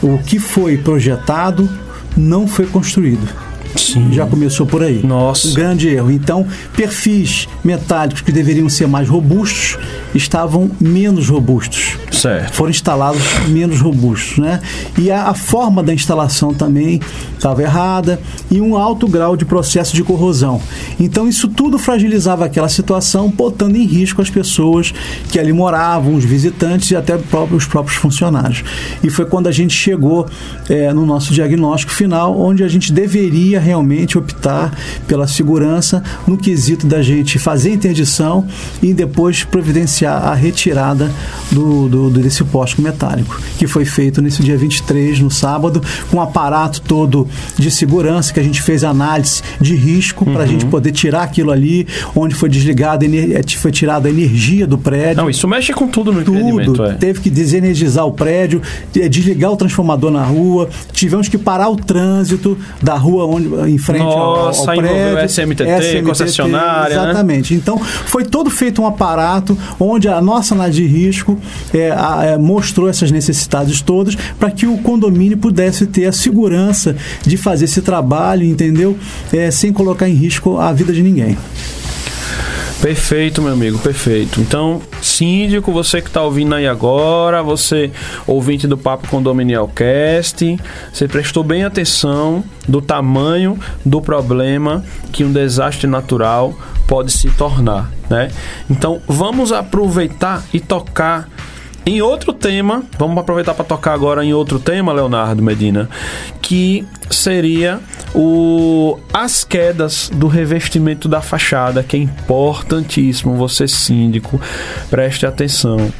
o 0.02 0.18
que 0.18 0.38
foi 0.38 0.76
projetado 0.78 1.68
não 2.16 2.46
foi 2.46 2.66
construído. 2.66 3.47
Sim. 3.80 4.12
Já 4.12 4.26
começou 4.26 4.66
por 4.66 4.82
aí. 4.82 5.00
Nossa. 5.04 5.48
Um 5.48 5.54
grande 5.54 5.88
erro. 5.88 6.10
Então, 6.10 6.46
perfis 6.76 7.48
metálicos 7.64 8.20
que 8.20 8.32
deveriam 8.32 8.68
ser 8.68 8.86
mais 8.86 9.08
robustos 9.08 9.78
estavam 10.14 10.70
menos 10.80 11.28
robustos. 11.28 11.96
Certo. 12.10 12.52
Foram 12.54 12.70
instalados 12.70 13.22
menos 13.48 13.80
robustos, 13.80 14.38
né? 14.38 14.60
E 14.96 15.10
a, 15.10 15.28
a 15.28 15.34
forma 15.34 15.82
da 15.82 15.94
instalação 15.94 16.52
também 16.52 17.00
estava 17.34 17.62
errada 17.62 18.20
e 18.50 18.60
um 18.60 18.76
alto 18.76 19.06
grau 19.06 19.36
de 19.36 19.44
processo 19.44 19.94
de 19.94 20.02
corrosão. 20.02 20.60
Então, 20.98 21.28
isso 21.28 21.48
tudo 21.48 21.78
fragilizava 21.78 22.44
aquela 22.44 22.68
situação, 22.68 23.30
botando 23.30 23.76
em 23.76 23.84
risco 23.86 24.20
as 24.20 24.30
pessoas 24.30 24.92
que 25.30 25.38
ali 25.38 25.52
moravam, 25.52 26.14
os 26.14 26.24
visitantes 26.24 26.90
e 26.90 26.96
até 26.96 27.18
os 27.52 27.66
próprios 27.66 27.96
funcionários. 27.96 28.64
E 29.02 29.10
foi 29.10 29.26
quando 29.26 29.46
a 29.46 29.52
gente 29.52 29.74
chegou 29.74 30.26
é, 30.68 30.92
no 30.92 31.06
nosso 31.06 31.32
diagnóstico 31.32 31.92
final, 31.92 32.38
onde 32.38 32.64
a 32.64 32.68
gente 32.68 32.92
deveria 32.92 33.60
realmente 33.68 34.16
optar 34.16 34.72
pela 35.06 35.26
segurança 35.26 36.02
no 36.26 36.36
quesito 36.38 36.86
da 36.86 37.02
gente 37.02 37.38
fazer 37.38 37.72
interdição 37.72 38.46
e 38.82 38.94
depois 38.94 39.44
providenciar 39.44 40.26
a 40.26 40.34
retirada 40.34 41.10
do, 41.52 41.88
do, 41.88 42.10
desse 42.10 42.42
poste 42.44 42.80
metálico, 42.80 43.38
que 43.58 43.66
foi 43.66 43.84
feito 43.84 44.22
nesse 44.22 44.42
dia 44.42 44.56
23, 44.56 45.20
no 45.20 45.30
sábado, 45.30 45.82
com 46.10 46.16
um 46.16 46.20
aparato 46.20 46.80
todo 46.80 47.28
de 47.56 47.70
segurança, 47.70 48.32
que 48.32 48.40
a 48.40 48.42
gente 48.42 48.62
fez 48.62 48.82
análise 48.84 49.42
de 49.60 49.74
risco 49.74 50.24
para 50.24 50.40
a 50.40 50.46
uhum. 50.46 50.46
gente 50.46 50.66
poder 50.66 50.92
tirar 50.92 51.22
aquilo 51.22 51.50
ali, 51.50 51.86
onde 52.16 52.34
foi 52.34 52.48
desligada, 52.48 53.04
eh, 53.04 53.42
foi 53.56 53.70
tirada 53.70 54.08
a 54.08 54.10
energia 54.10 54.66
do 54.66 54.78
prédio. 54.78 55.22
Não, 55.22 55.30
isso 55.30 55.46
mexe 55.46 55.72
com 55.72 55.86
tudo 55.86 56.10
no 56.12 56.24
tudo. 56.24 56.84
É. 56.84 56.94
Teve 56.94 57.20
que 57.20 57.30
desenergizar 57.30 58.06
o 58.06 58.12
prédio, 58.12 58.62
eh, 58.96 59.08
desligar 59.08 59.52
o 59.52 59.56
transformador 59.56 60.10
na 60.10 60.24
rua, 60.24 60.68
tivemos 60.92 61.28
que 61.28 61.36
parar 61.36 61.68
o 61.68 61.76
trânsito 61.76 62.56
da 62.82 62.94
rua 62.94 63.26
onde 63.26 63.47
em 63.66 63.78
frente 63.78 64.02
Nossa, 64.02 64.60
ao, 64.62 64.68
ao 64.70 64.76
prédio. 64.76 65.28
SMTT, 65.28 65.62
SMTT 65.64 66.02
concessionária. 66.02 66.96
Né? 66.96 67.02
Exatamente. 67.10 67.54
Né? 67.54 67.60
Então, 67.60 67.78
foi 67.78 68.24
todo 68.24 68.50
feito 68.50 68.82
um 68.82 68.86
aparato 68.86 69.56
onde 69.78 70.08
a 70.08 70.20
nossa 70.20 70.54
análise 70.54 70.82
de 70.82 70.86
risco 70.86 71.38
é, 71.72 71.90
a, 71.90 72.24
é, 72.24 72.38
mostrou 72.38 72.88
essas 72.88 73.10
necessidades 73.10 73.80
todas 73.80 74.14
para 74.38 74.50
que 74.50 74.66
o 74.66 74.78
condomínio 74.78 75.36
pudesse 75.38 75.86
ter 75.86 76.06
a 76.06 76.12
segurança 76.12 76.96
de 77.22 77.36
fazer 77.36 77.64
esse 77.66 77.82
trabalho, 77.82 78.44
entendeu? 78.44 78.96
É, 79.32 79.50
sem 79.50 79.72
colocar 79.72 80.08
em 80.08 80.14
risco 80.14 80.58
a 80.58 80.72
vida 80.72 80.92
de 80.92 81.02
ninguém. 81.02 81.36
Perfeito, 82.80 83.42
meu 83.42 83.52
amigo, 83.52 83.76
perfeito. 83.80 84.40
Então, 84.40 84.80
síndico, 85.02 85.72
você 85.72 86.00
que 86.00 86.06
está 86.06 86.22
ouvindo 86.22 86.54
aí 86.54 86.66
agora, 86.66 87.42
você 87.42 87.90
ouvinte 88.24 88.68
do 88.68 88.78
Papo 88.78 89.08
Condominial 89.08 89.66
Cast, 89.68 90.56
você 90.92 91.08
prestou 91.08 91.42
bem 91.42 91.64
atenção 91.64 92.44
do 92.68 92.80
tamanho 92.80 93.58
do 93.84 94.00
problema 94.00 94.84
que 95.10 95.24
um 95.24 95.32
desastre 95.32 95.88
natural 95.88 96.56
pode 96.86 97.10
se 97.10 97.28
tornar, 97.30 97.90
né? 98.08 98.30
Então, 98.70 99.02
vamos 99.08 99.50
aproveitar 99.50 100.44
e 100.54 100.60
tocar 100.60 101.28
em 101.88 102.02
outro 102.02 102.34
tema, 102.34 102.82
vamos 102.98 103.16
aproveitar 103.16 103.54
para 103.54 103.64
tocar 103.64 103.94
agora 103.94 104.22
em 104.22 104.34
outro 104.34 104.58
tema, 104.58 104.92
Leonardo 104.92 105.42
Medina, 105.42 105.88
que 106.42 106.86
seria 107.10 107.80
o 108.14 108.98
as 109.12 109.42
quedas 109.42 110.10
do 110.14 110.28
revestimento 110.28 111.08
da 111.08 111.22
fachada, 111.22 111.82
que 111.82 111.96
é 111.96 112.00
importantíssimo, 112.00 113.36
você 113.36 113.66
síndico, 113.66 114.38
preste 114.90 115.24
atenção. 115.24 115.90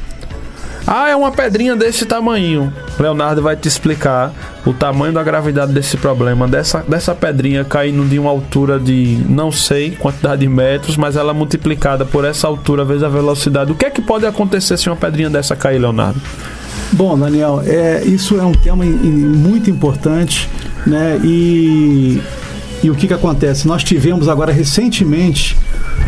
Ah, 0.87 1.09
é 1.09 1.15
uma 1.15 1.31
pedrinha 1.31 1.75
desse 1.75 2.05
tamanho. 2.05 2.73
Leonardo 2.99 3.41
vai 3.41 3.55
te 3.55 3.67
explicar 3.67 4.33
o 4.65 4.73
tamanho 4.73 5.13
da 5.13 5.23
gravidade 5.23 5.71
desse 5.71 5.97
problema, 5.97 6.47
dessa, 6.47 6.83
dessa 6.87 7.13
pedrinha 7.13 7.63
caindo 7.63 8.03
de 8.07 8.17
uma 8.17 8.29
altura 8.29 8.79
de 8.79 9.23
não 9.27 9.51
sei 9.51 9.91
quantidade 9.91 10.41
de 10.41 10.47
metros, 10.47 10.97
mas 10.97 11.15
ela 11.15 11.33
multiplicada 11.33 12.05
por 12.05 12.25
essa 12.25 12.47
altura 12.47 12.83
vezes 12.83 13.03
a 13.03 13.09
velocidade. 13.09 13.71
O 13.71 13.75
que 13.75 13.85
é 13.85 13.89
que 13.89 14.01
pode 14.01 14.25
acontecer 14.25 14.77
se 14.77 14.89
uma 14.89 14.95
pedrinha 14.95 15.29
dessa 15.29 15.55
cair, 15.55 15.79
Leonardo? 15.79 16.19
Bom, 16.91 17.17
Daniel, 17.17 17.61
é, 17.65 18.03
isso 18.03 18.39
é 18.39 18.43
um 18.43 18.51
tema 18.51 18.83
muito 18.83 19.69
importante, 19.69 20.49
né? 20.87 21.19
E, 21.23 22.19
e 22.81 22.89
o 22.89 22.95
que, 22.95 23.07
que 23.07 23.13
acontece? 23.13 23.67
Nós 23.67 23.83
tivemos 23.83 24.27
agora 24.27 24.51
recentemente, 24.51 25.55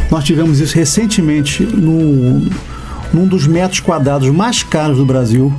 nós 0.09 0.23
tivemos 0.23 0.59
isso 0.59 0.75
recentemente 0.75 1.63
no 1.63 2.49
num 3.13 3.27
dos 3.27 3.47
metros 3.47 3.79
quadrados 3.79 4.29
mais 4.29 4.63
caros 4.63 4.97
do 4.97 5.05
Brasil, 5.05 5.53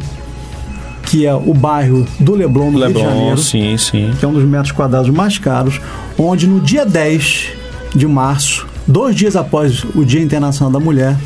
que 1.05 1.27
é 1.27 1.35
o 1.35 1.53
bairro 1.53 2.07
do 2.19 2.35
Leblon, 2.35 2.71
no 2.71 2.79
Leblon, 2.79 3.01
Rio 3.01 3.11
de 3.11 3.15
Janeiro. 3.15 3.39
Sim, 3.39 3.77
sim. 3.77 4.15
Que 4.19 4.25
é 4.25 4.29
um 4.29 4.33
dos 4.33 4.45
metros 4.45 4.73
quadrados 4.73 5.11
mais 5.11 5.39
caros, 5.39 5.81
onde 6.17 6.47
no 6.47 6.61
dia 6.61 6.87
10 6.87 7.49
de 7.95 8.07
março, 8.07 8.67
dois 8.87 9.15
dias 9.15 9.37
após 9.37 9.85
o 9.95 10.05
Dia 10.05 10.23
Internacional 10.23 10.73
da 10.73 10.81
Mulher, 10.81 11.17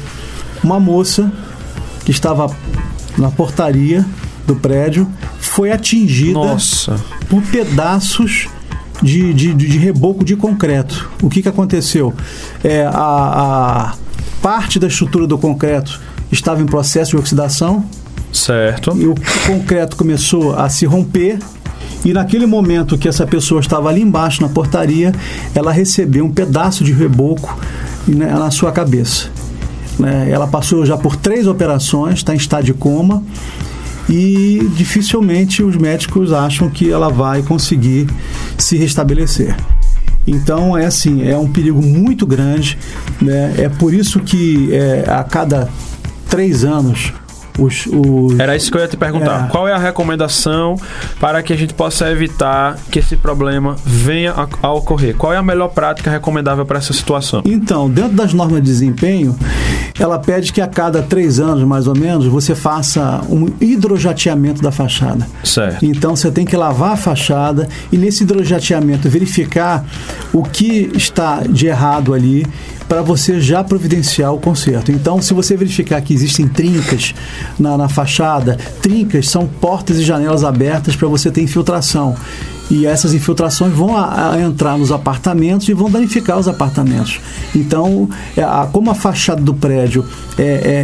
uma 0.63 0.81
moça 0.81 1.31
que 2.05 2.11
estava 2.11 2.51
na 3.17 3.31
portaria 3.31 4.05
do 4.47 4.57
prédio 4.57 5.09
foi 5.39 5.73
atingida 5.73 6.33
Nossa. 6.33 6.97
por 7.29 7.43
pedaços 7.43 8.49
de, 9.03 9.33
de, 9.35 9.55
de, 9.55 9.79
reboco 9.79 10.25
de 10.25 10.37
concreto. 10.37 11.11
O 11.23 11.29
que, 11.29 11.43
que 11.43 11.49
aconteceu? 11.49 12.15
É, 12.65 12.85
a, 12.85 12.93
a 12.93 13.95
parte 14.43 14.79
da 14.79 14.87
estrutura 14.87 15.27
do 15.27 15.37
concreto 15.37 16.01
estava 16.31 16.63
em 16.63 16.67
processo 16.67 17.13
de 17.13 17.17
oxidação. 17.17 17.85
Certo. 18.33 18.97
E 18.97 19.07
o 19.07 19.15
concreto 19.47 19.97
começou 19.97 20.55
a 20.55 20.69
se 20.69 20.85
romper. 20.85 21.39
E 22.05 22.13
naquele 22.13 22.47
momento 22.47 22.97
que 22.99 23.09
essa 23.09 23.27
pessoa 23.27 23.61
estava 23.61 23.89
ali 23.89 24.03
embaixo 24.03 24.43
na 24.43 24.49
portaria, 24.49 25.13
ela 25.55 25.73
recebeu 25.73 26.25
um 26.25 26.31
pedaço 26.31 26.85
de 26.85 26.93
reboco 26.93 27.59
né, 28.07 28.27
na 28.27 28.51
sua 28.51 28.71
cabeça. 28.71 29.29
Né? 29.99 30.31
Ela 30.31 30.47
passou 30.47 30.85
já 30.85 30.97
por 30.97 31.17
três 31.17 31.47
operações, 31.47 32.17
está 32.17 32.35
em 32.35 32.37
estado 32.37 32.65
de 32.65 32.75
coma 32.75 33.23
e 34.09 34.71
dificilmente 34.77 35.63
os 35.63 35.77
médicos 35.77 36.33
acham 36.33 36.71
que 36.71 36.91
ela 36.91 37.09
vai 37.09 37.43
conseguir 37.43 38.07
se 38.57 38.77
restabelecer. 38.77 39.57
Então 40.27 40.77
é 40.77 40.87
assim, 40.87 41.27
é 41.27 41.37
um 41.37 41.49
perigo 41.49 41.81
muito 41.81 42.27
grande, 42.27 42.77
né? 43.21 43.55
É 43.59 43.69
por 43.69 43.95
isso 43.95 44.21
que 44.21 44.73
é, 44.73 45.05
a 45.09 45.23
cada 45.23 45.69
três 46.37 46.65
anos 46.65 47.15
os, 47.59 47.87
os 47.87 48.39
Era 48.39 48.55
isso 48.57 48.71
que 48.71 48.77
eu 48.77 48.83
ia 48.83 48.89
te 48.89 48.97
perguntar. 48.97 49.47
É. 49.47 49.49
Qual 49.49 49.67
é 49.67 49.73
a 49.73 49.79
recomendação 49.79 50.77
para 51.19 51.43
que 51.43 51.53
a 51.53 51.57
gente 51.57 51.75
possa 51.75 52.11
evitar 52.11 52.77
que 52.91 52.99
esse 52.99 53.17
problema 53.17 53.77
venha 53.85 54.33
a, 54.33 54.49
a 54.63 54.73
ocorrer? 54.73 55.17
Qual 55.17 55.33
é 55.33 55.37
a 55.37 55.43
melhor 55.43 55.69
prática 55.69 56.11
recomendável 56.11 56.65
para 56.67 56.79
essa 56.79 56.93
situação? 56.93 57.43
Então, 57.45 57.89
dentro 57.89 58.13
das 58.13 58.33
normas 58.35 58.61
de 58.61 58.67
desempenho, 58.67 59.37
ela 59.99 60.19
pede 60.19 60.53
que 60.53 60.61
a 60.61 60.67
cada 60.67 61.03
três 61.03 61.41
anos, 61.41 61.65
mais 61.65 61.87
ou 61.87 61.97
menos, 61.97 62.27
você 62.27 62.55
faça 62.55 63.23
um 63.29 63.49
hidrojateamento 63.61 64.63
da 64.63 64.71
fachada. 64.71 65.27
Certo. 65.43 65.85
Então 65.85 66.15
você 66.15 66.31
tem 66.31 66.45
que 66.45 66.57
lavar 66.57 66.93
a 66.93 66.97
fachada 66.97 67.69
e 67.91 67.97
nesse 67.97 68.25
hidrojateamento 68.25 69.09
verificar 69.09 69.85
o 70.33 70.43
que 70.43 70.91
está 70.95 71.41
de 71.49 71.67
errado 71.67 72.13
ali 72.13 72.47
para 72.89 73.03
você 73.03 73.41
já 73.41 73.65
providenciar 73.65 74.33
o 74.33 74.39
conserto. 74.39 74.93
Então, 74.93 75.21
se 75.21 75.35
você 75.35 75.57
verificar 75.57 76.01
que 76.01 76.15
existem 76.15 76.47
trincas 76.47 77.15
na, 77.59 77.77
na 77.77 77.89
fachada, 77.89 78.57
trincas 78.81 79.29
são 79.29 79.47
portas 79.47 79.99
e 79.99 80.03
janelas 80.03 80.45
abertas 80.45 80.95
para 80.95 81.09
você 81.09 81.31
ter 81.31 81.43
infiltração. 81.43 82.17
E 82.69 82.85
essas 82.85 83.15
infiltrações 83.15 83.73
vão 83.73 83.97
a- 83.97 84.33
a 84.33 84.41
entrar 84.41 84.77
nos 84.77 84.91
apartamentos 84.91 85.69
e 85.69 85.73
vão 85.73 85.89
danificar 85.89 86.37
os 86.39 86.49
apartamentos. 86.49 87.21
Então, 87.55 88.09
é, 88.37 88.43
a- 88.43 88.69
como 88.73 88.91
a 88.91 88.95
fachada 88.95 89.41
do 89.41 89.55
prédio 89.55 90.05
é, 90.37 90.43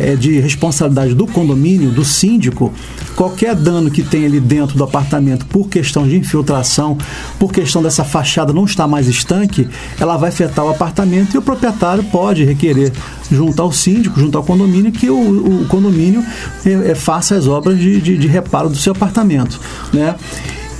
é- 0.08 0.12
é 0.12 0.16
de 0.16 0.38
responsabilidade 0.38 1.12
do 1.14 1.26
condomínio, 1.26 1.90
do 1.90 2.04
síndico, 2.04 2.72
qualquer 3.16 3.54
dano 3.56 3.90
que 3.90 4.02
tem 4.02 4.24
ali 4.24 4.38
dentro 4.38 4.76
do 4.78 4.84
apartamento 4.84 5.44
por 5.46 5.68
questão 5.68 6.06
de 6.06 6.16
infiltração, 6.16 6.96
por 7.38 7.52
questão 7.52 7.82
dessa 7.82 8.04
fachada 8.04 8.52
não 8.52 8.64
estar 8.64 8.86
mais 8.86 9.08
estanque, 9.08 9.68
ela 9.98 10.16
vai 10.16 10.28
afetar 10.28 10.64
o 10.64 10.70
apartamento 10.70 11.34
e 11.34 11.38
o 11.38 11.42
proprietário 11.42 12.04
pode 12.04 12.44
requerer 12.44 12.92
junto 13.30 13.60
ao 13.60 13.72
síndico, 13.72 14.20
junto 14.20 14.38
ao 14.38 14.44
condomínio, 14.44 14.92
que 14.92 15.10
o, 15.10 15.62
o 15.62 15.66
condomínio 15.66 16.22
é, 16.64 16.92
é, 16.92 16.94
faça 16.94 17.34
as 17.34 17.46
obras 17.48 17.76
de, 17.78 18.00
de- 18.00 18.16
de 18.16 18.28
reparo 18.28 18.68
do 18.68 18.76
seu 18.76 18.92
apartamento. 18.92 19.60
Né? 19.92 20.14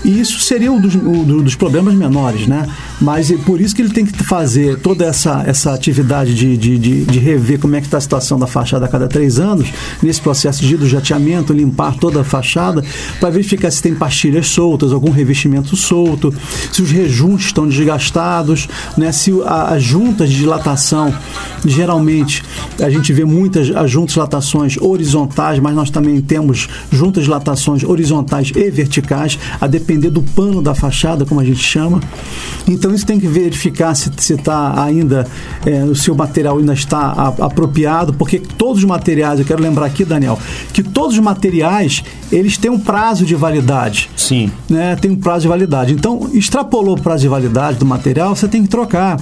E 0.05 0.19
isso 0.21 0.41
seria 0.41 0.73
um 0.73 0.81
dos, 0.81 0.95
um 0.97 1.25
do- 1.25 1.43
dos 1.43 1.55
problemas 1.55 1.95
menores, 1.95 2.47
né? 2.47 2.69
Mas 3.03 3.33
é 3.33 3.37
por 3.37 3.61
isso 3.61 3.75
que 3.75 3.83
ele 3.83 3.93
tem 3.93 4.07
que 4.07 4.23
fazer 4.23 4.79
toda 4.79 5.05
essa, 5.05 5.43
essa 5.45 5.75
atividade 5.75 6.35
de, 6.35 6.57
de, 6.57 6.79
de, 6.79 7.05
de 7.05 7.19
rever 7.19 7.59
como 7.59 7.75
é 7.75 7.81
que 7.81 7.87
está 7.89 7.99
a 7.99 8.01
situação 8.01 8.39
da 8.39 8.47
fachada 8.47 8.87
a 8.87 8.89
cada 8.89 9.09
três 9.09 9.41
anos, 9.41 9.69
nesse 10.01 10.21
processo 10.21 10.63
de 10.63 10.75
hidrojateamento, 10.75 11.53
limpar 11.53 11.97
toda 11.97 12.21
a 12.21 12.25
fachada, 12.25 12.85
para 13.19 13.29
verificar 13.31 13.73
se 13.73 13.83
tem 13.83 13.93
pastilhas 13.93 14.47
soltas, 14.47 14.93
algum 14.93 15.11
revestimento 15.11 15.75
solto, 15.77 16.33
se 16.73 16.81
os 16.81 16.93
rejuntos 16.93 17.47
estão 17.47 17.67
desgastados, 17.69 18.69
né? 18.97 19.11
se 19.11 19.33
as 19.45 19.83
juntas 19.83 20.31
de 20.31 20.37
dilatação, 20.37 21.13
geralmente 21.65 22.45
a 22.81 22.89
gente 22.89 23.13
vê 23.13 23.25
muitas 23.25 23.75
as 23.75 23.91
juntas 23.91 24.11
de 24.11 24.15
dilatações 24.15 24.77
horizontais, 24.81 25.59
mas 25.59 25.75
nós 25.75 25.91
também 25.91 26.21
temos 26.21 26.69
juntas 26.93 27.25
de 27.25 27.29
dilatações 27.29 27.83
horizontais 27.83 28.53
e 28.55 28.71
verticais, 28.71 29.39
a 29.61 29.67
depender 29.67 30.11
do 30.11 30.23
pano 30.23 30.63
da 30.63 30.73
fachada, 30.73 31.25
como 31.25 31.41
a 31.41 31.45
gente 31.45 31.63
chama. 31.63 32.01
Então 32.69 32.92
isso 32.95 33.07
tem 33.07 33.19
que 33.21 33.27
verificar 33.27 33.95
se 33.95 34.11
está 34.35 34.83
ainda, 34.83 35.27
é, 35.65 35.85
o 35.85 35.95
seu 35.95 36.15
material 36.15 36.59
ainda 36.59 36.73
está 36.73 36.99
a- 36.99 37.47
apropriado, 37.47 38.13
porque 38.15 38.39
todos 38.39 38.79
os 38.79 38.85
materiais, 38.85 39.39
eu 39.41 39.45
quero 39.47 39.63
lembrar 39.63 39.87
aqui, 39.87 40.05
Daniel, 40.05 40.39
que 40.73 40.83
todos 40.83 41.15
os 41.15 41.21
materiais, 41.23 42.03
eles 42.31 42.57
têm 42.57 42.71
um 42.71 42.79
prazo 42.79 43.25
de 43.25 43.35
validade 43.35 44.11
Sim. 44.17 44.51
né, 44.69 44.97
tem 44.97 45.11
um 45.11 45.17
prazo 45.17 45.43
de 45.43 45.49
validade. 45.49 45.93
Então, 45.93 46.31
extrapolou 46.33 46.97
o 46.97 47.01
prazo 47.01 47.23
de 47.23 47.29
validade 47.29 47.79
do 47.79 47.87
material, 47.87 48.35
você 48.35 48.49
tem 48.49 48.63
que 48.63 48.69
trocar. 48.69 49.19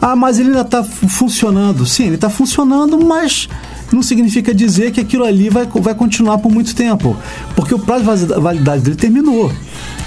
Ah, 0.00 0.16
mas 0.16 0.38
ele 0.38 0.48
ainda 0.48 0.62
está 0.62 0.82
funcionando. 0.82 1.84
Sim, 1.84 2.06
ele 2.06 2.14
está 2.14 2.30
funcionando, 2.30 2.98
mas 3.04 3.48
não 3.92 4.02
significa 4.02 4.54
dizer 4.54 4.90
que 4.92 5.00
aquilo 5.00 5.24
ali 5.24 5.48
vai, 5.48 5.66
vai 5.66 5.94
continuar 5.94 6.38
por 6.38 6.50
muito 6.52 6.74
tempo. 6.74 7.16
Porque 7.56 7.74
o 7.74 7.78
prazo 7.78 8.26
de 8.26 8.34
validade 8.40 8.82
dele 8.82 8.96
terminou. 8.96 9.52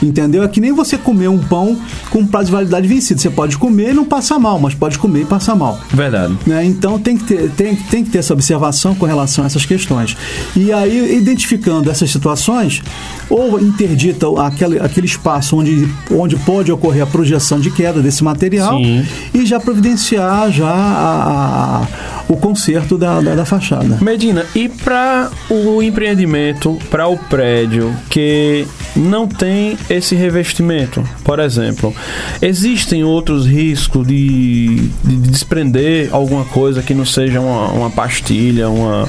Entendeu? 0.01 0.43
É 0.43 0.47
que 0.47 0.59
nem 0.59 0.71
você 0.73 0.97
comer 0.97 1.27
um 1.29 1.37
pão 1.39 1.77
com 2.09 2.25
prazo 2.25 2.47
de 2.47 2.51
validade 2.51 2.87
vencido. 2.87 3.21
Você 3.21 3.29
pode 3.29 3.57
comer 3.57 3.91
e 3.91 3.93
não 3.93 4.05
passa 4.05 4.37
mal, 4.37 4.59
mas 4.59 4.73
pode 4.73 4.97
comer 4.99 5.21
e 5.21 5.25
passar 5.25 5.55
mal. 5.55 5.79
Verdade. 5.91 6.37
Né? 6.45 6.65
Então 6.65 6.99
tem 6.99 7.17
que, 7.17 7.23
ter, 7.23 7.49
tem, 7.51 7.75
tem 7.75 8.03
que 8.03 8.09
ter 8.11 8.17
essa 8.19 8.33
observação 8.33 8.93
com 8.95 9.05
relação 9.05 9.43
a 9.43 9.47
essas 9.47 9.65
questões. 9.65 10.15
E 10.55 10.71
aí, 10.73 11.15
identificando 11.17 11.89
essas 11.89 12.11
situações, 12.11 12.81
ou 13.29 13.59
interdita 13.59 14.27
aquele, 14.45 14.79
aquele 14.79 15.05
espaço 15.07 15.55
onde, 15.57 15.87
onde 16.11 16.35
pode 16.37 16.71
ocorrer 16.71 17.03
a 17.03 17.07
projeção 17.07 17.59
de 17.59 17.71
queda 17.71 18.01
desse 18.01 18.23
material 18.23 18.77
Sim. 18.77 19.05
e 19.33 19.45
já 19.45 19.59
providenciar 19.59 20.51
já 20.51 20.67
a- 20.67 21.81
a- 21.83 21.87
o 22.27 22.37
conserto 22.37 22.97
da, 22.97 23.19
da, 23.19 23.35
da 23.35 23.45
fachada. 23.45 23.97
Medina, 24.01 24.45
e 24.55 24.69
para 24.69 25.29
o 25.49 25.81
empreendimento, 25.81 26.79
para 26.89 27.07
o 27.07 27.17
prédio 27.17 27.93
que 28.09 28.65
não 28.95 29.27
tem 29.27 29.77
esse 29.89 30.15
revestimento, 30.15 31.03
por 31.23 31.39
exemplo, 31.39 31.93
existem 32.41 33.03
outros 33.03 33.45
riscos 33.45 34.07
de, 34.07 34.89
de 35.03 35.15
desprender 35.17 36.09
alguma 36.11 36.45
coisa 36.45 36.81
que 36.81 36.93
não 36.93 37.05
seja 37.05 37.39
uma, 37.41 37.67
uma 37.71 37.89
pastilha, 37.89 38.69
uma, 38.69 39.07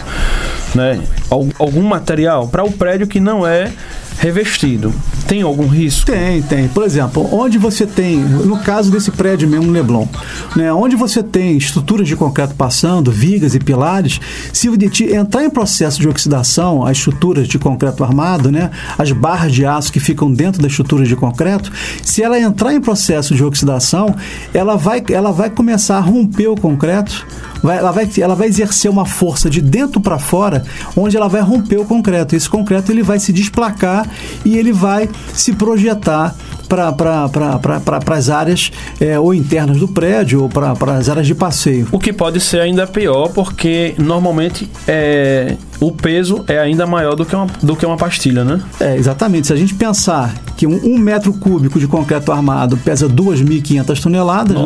né, 0.74 1.00
al- 1.30 1.48
algum 1.58 1.82
material 1.82 2.48
para 2.48 2.64
o 2.64 2.72
prédio 2.72 3.06
que 3.06 3.20
não 3.20 3.46
é 3.46 3.70
revestido? 4.18 4.92
Tem 5.26 5.42
algum 5.42 5.66
risco? 5.66 6.06
Tem, 6.06 6.42
tem. 6.42 6.68
Por 6.68 6.84
exemplo, 6.84 7.28
onde 7.32 7.56
você 7.58 7.86
tem, 7.86 8.18
no 8.18 8.58
caso 8.58 8.90
desse 8.90 9.10
prédio 9.10 9.48
mesmo, 9.48 9.70
Leblon, 9.70 10.06
né, 10.54 10.72
onde 10.72 10.96
você 10.96 11.22
tem 11.22 11.56
estruturas 11.56 12.06
de 12.06 12.14
concreto 12.14 12.54
passando, 12.54 13.10
vigas 13.10 13.54
e 13.54 13.58
pilares, 13.58 14.20
se 14.52 14.68
o 14.68 14.76
entrar 15.14 15.44
em 15.44 15.50
processo 15.50 16.00
de 16.00 16.08
oxidação, 16.08 16.84
as 16.84 16.98
estruturas 16.98 17.48
de 17.48 17.58
concreto 17.58 18.04
armado, 18.04 18.50
né, 18.50 18.70
as 18.98 19.12
barras 19.12 19.52
de 19.52 19.64
aço 19.64 19.92
que 19.92 20.00
ficam 20.00 20.32
dentro 20.32 20.60
das 20.60 20.72
estruturas 20.72 21.08
de 21.08 21.16
concreto, 21.16 21.72
se 22.02 22.22
ela 22.22 22.38
entrar 22.38 22.74
em 22.74 22.80
processo 22.80 23.34
de 23.34 23.42
oxidação, 23.42 24.14
ela 24.52 24.76
vai, 24.76 25.02
ela 25.10 25.32
vai 25.32 25.48
começar 25.48 25.96
a 25.96 26.00
romper 26.00 26.48
o 26.48 26.56
concreto, 26.56 27.26
vai- 27.64 27.78
ela, 27.78 27.90
vai, 27.90 28.08
ela 28.18 28.34
vai 28.34 28.46
exercer 28.46 28.90
uma 28.90 29.06
força 29.06 29.48
de 29.50 29.60
dentro 29.60 30.00
para 30.00 30.18
fora, 30.18 30.62
onde 30.96 31.16
ela 31.16 31.28
vai 31.28 31.40
romper 31.40 31.78
o 31.78 31.84
concreto. 31.84 32.36
Esse 32.36 32.48
concreto 32.48 32.92
ele 32.92 33.02
vai 33.02 33.18
se 33.18 33.32
desplacar 33.32 34.06
e 34.44 34.56
ele 34.56 34.72
vai 34.72 35.08
se 35.32 35.52
projetar 35.54 36.34
para 36.68 38.16
as 38.16 38.28
áreas 38.28 38.70
é, 39.00 39.18
ou 39.18 39.34
internas 39.34 39.78
do 39.78 39.88
prédio 39.88 40.42
ou 40.42 40.48
para 40.48 40.72
as 40.96 41.08
áreas 41.08 41.26
de 41.26 41.34
passeio. 41.34 41.88
O 41.92 41.98
que 41.98 42.12
pode 42.12 42.40
ser 42.40 42.60
ainda 42.60 42.86
pior, 42.86 43.28
porque 43.30 43.94
normalmente 43.98 44.68
é, 44.86 45.56
o 45.80 45.92
peso 45.92 46.44
é 46.46 46.58
ainda 46.58 46.86
maior 46.86 47.14
do 47.14 47.24
que 47.24 47.34
uma, 47.34 47.46
do 47.62 47.76
que 47.76 47.84
uma 47.84 47.96
pastilha, 47.96 48.44
né? 48.44 48.60
É, 48.80 48.96
exatamente. 48.96 49.46
Se 49.46 49.52
a 49.52 49.56
gente 49.56 49.74
pensar 49.74 50.34
que 50.56 50.66
um, 50.66 50.80
um 50.84 50.98
metro 50.98 51.32
cúbico 51.32 51.78
de 51.78 51.86
concreto 51.86 52.30
armado 52.32 52.76
pesa 52.76 53.08
2.500 53.08 54.00
toneladas, 54.00 54.56
né? 54.56 54.62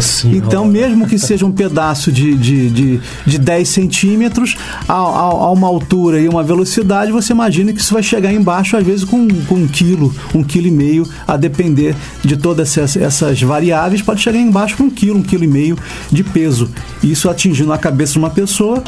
Senhora. 0.00 0.38
Então, 0.38 0.64
mesmo 0.64 1.06
que 1.06 1.18
seja 1.18 1.44
um 1.44 1.52
pedaço 1.52 2.12
de, 2.12 2.34
de, 2.34 2.70
de, 2.70 3.00
de 3.26 3.38
10 3.38 3.68
centímetros, 3.68 4.56
a, 4.88 4.94
a, 4.94 4.96
a 4.96 5.50
uma 5.50 5.66
altura 5.66 6.20
e 6.20 6.28
uma 6.28 6.42
velocidade, 6.42 7.10
você 7.10 7.32
imagina 7.32 7.72
que 7.72 7.80
isso 7.80 7.92
vai 7.92 8.02
chegar 8.02 8.32
embaixo, 8.32 8.76
às 8.76 8.84
vezes, 8.84 9.04
com, 9.04 9.28
com 9.28 9.56
um 9.56 9.66
quilo, 9.66 10.14
um 10.34 10.42
quilo 10.42 10.66
e 10.66 10.70
meio, 10.70 11.06
a 11.26 11.36
depender 11.36 11.94
de 12.24 12.36
todas 12.36 12.76
essas, 12.76 12.96
essas 12.96 13.42
variáveis, 13.42 14.02
pode 14.02 14.20
chegar 14.20 14.38
embaixo 14.38 14.76
com 14.76 14.84
um 14.84 14.90
quilo, 14.90 15.18
um 15.18 15.22
quilo 15.22 15.44
e 15.44 15.48
meio 15.48 15.76
de 16.10 16.22
peso. 16.22 16.70
Isso 17.02 17.28
atingindo 17.28 17.72
a 17.72 17.78
cabeça 17.78 18.12
de 18.12 18.18
uma 18.18 18.30
pessoa, 18.30 18.82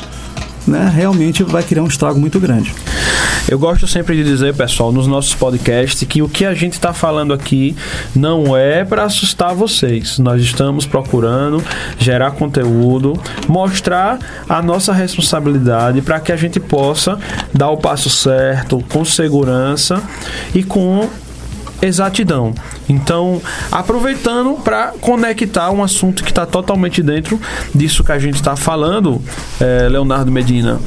né, 0.67 0.91
realmente 0.95 1.43
vai 1.43 1.63
criar 1.63 1.83
um 1.83 1.87
estrago 1.87 2.19
muito 2.19 2.41
grande. 2.41 2.75
Eu 3.47 3.59
gosto 3.59 3.87
sempre 3.87 4.17
de 4.17 4.25
dizer, 4.25 4.55
pessoal, 4.55 4.91
nos 4.91 5.07
nossos 5.07 5.35
podcasts, 5.35 6.03
que 6.09 6.23
o 6.23 6.29
que 6.29 6.47
a 6.47 6.55
gente 6.55 6.73
está 6.73 6.95
falando 6.95 7.35
aqui 7.35 7.77
não 8.17 8.57
é 8.57 8.85
para 8.85 9.05
assustar 9.05 9.55
vocês. 9.55 10.19
Nós 10.19 10.41
estamos 10.41 10.87
procurando 10.87 11.63
gerar 11.99 12.31
conteúdo, 12.33 13.21
mostrar 13.47 14.19
a 14.49 14.63
nossa 14.63 14.93
responsabilidade 14.93 16.01
para 16.01 16.19
que 16.21 16.33
a 16.33 16.37
gente 16.37 16.59
possa 16.59 17.19
dar 17.53 17.69
o 17.69 17.77
passo 17.77 18.09
certo, 18.09 18.83
com 18.89 19.05
segurança 19.05 20.03
e 20.55 20.63
com 20.63 21.07
exatidão. 21.87 22.55
Então, 22.89 23.41
aproveitando 23.71 24.55
para 24.63 24.93
conectar 25.01 25.71
um 25.71 25.83
assunto 25.83 26.25
que 26.25 26.31
está 26.31 26.47
totalmente 26.47 27.03
dentro 27.03 27.41
disso 27.75 28.05
que 28.05 28.13
a 28.13 28.19
gente 28.19 28.37
está 28.37 28.57
falando, 28.57 29.23
eh, 29.61 29.89
Leonardo 29.89 30.31
Medina 30.31 30.81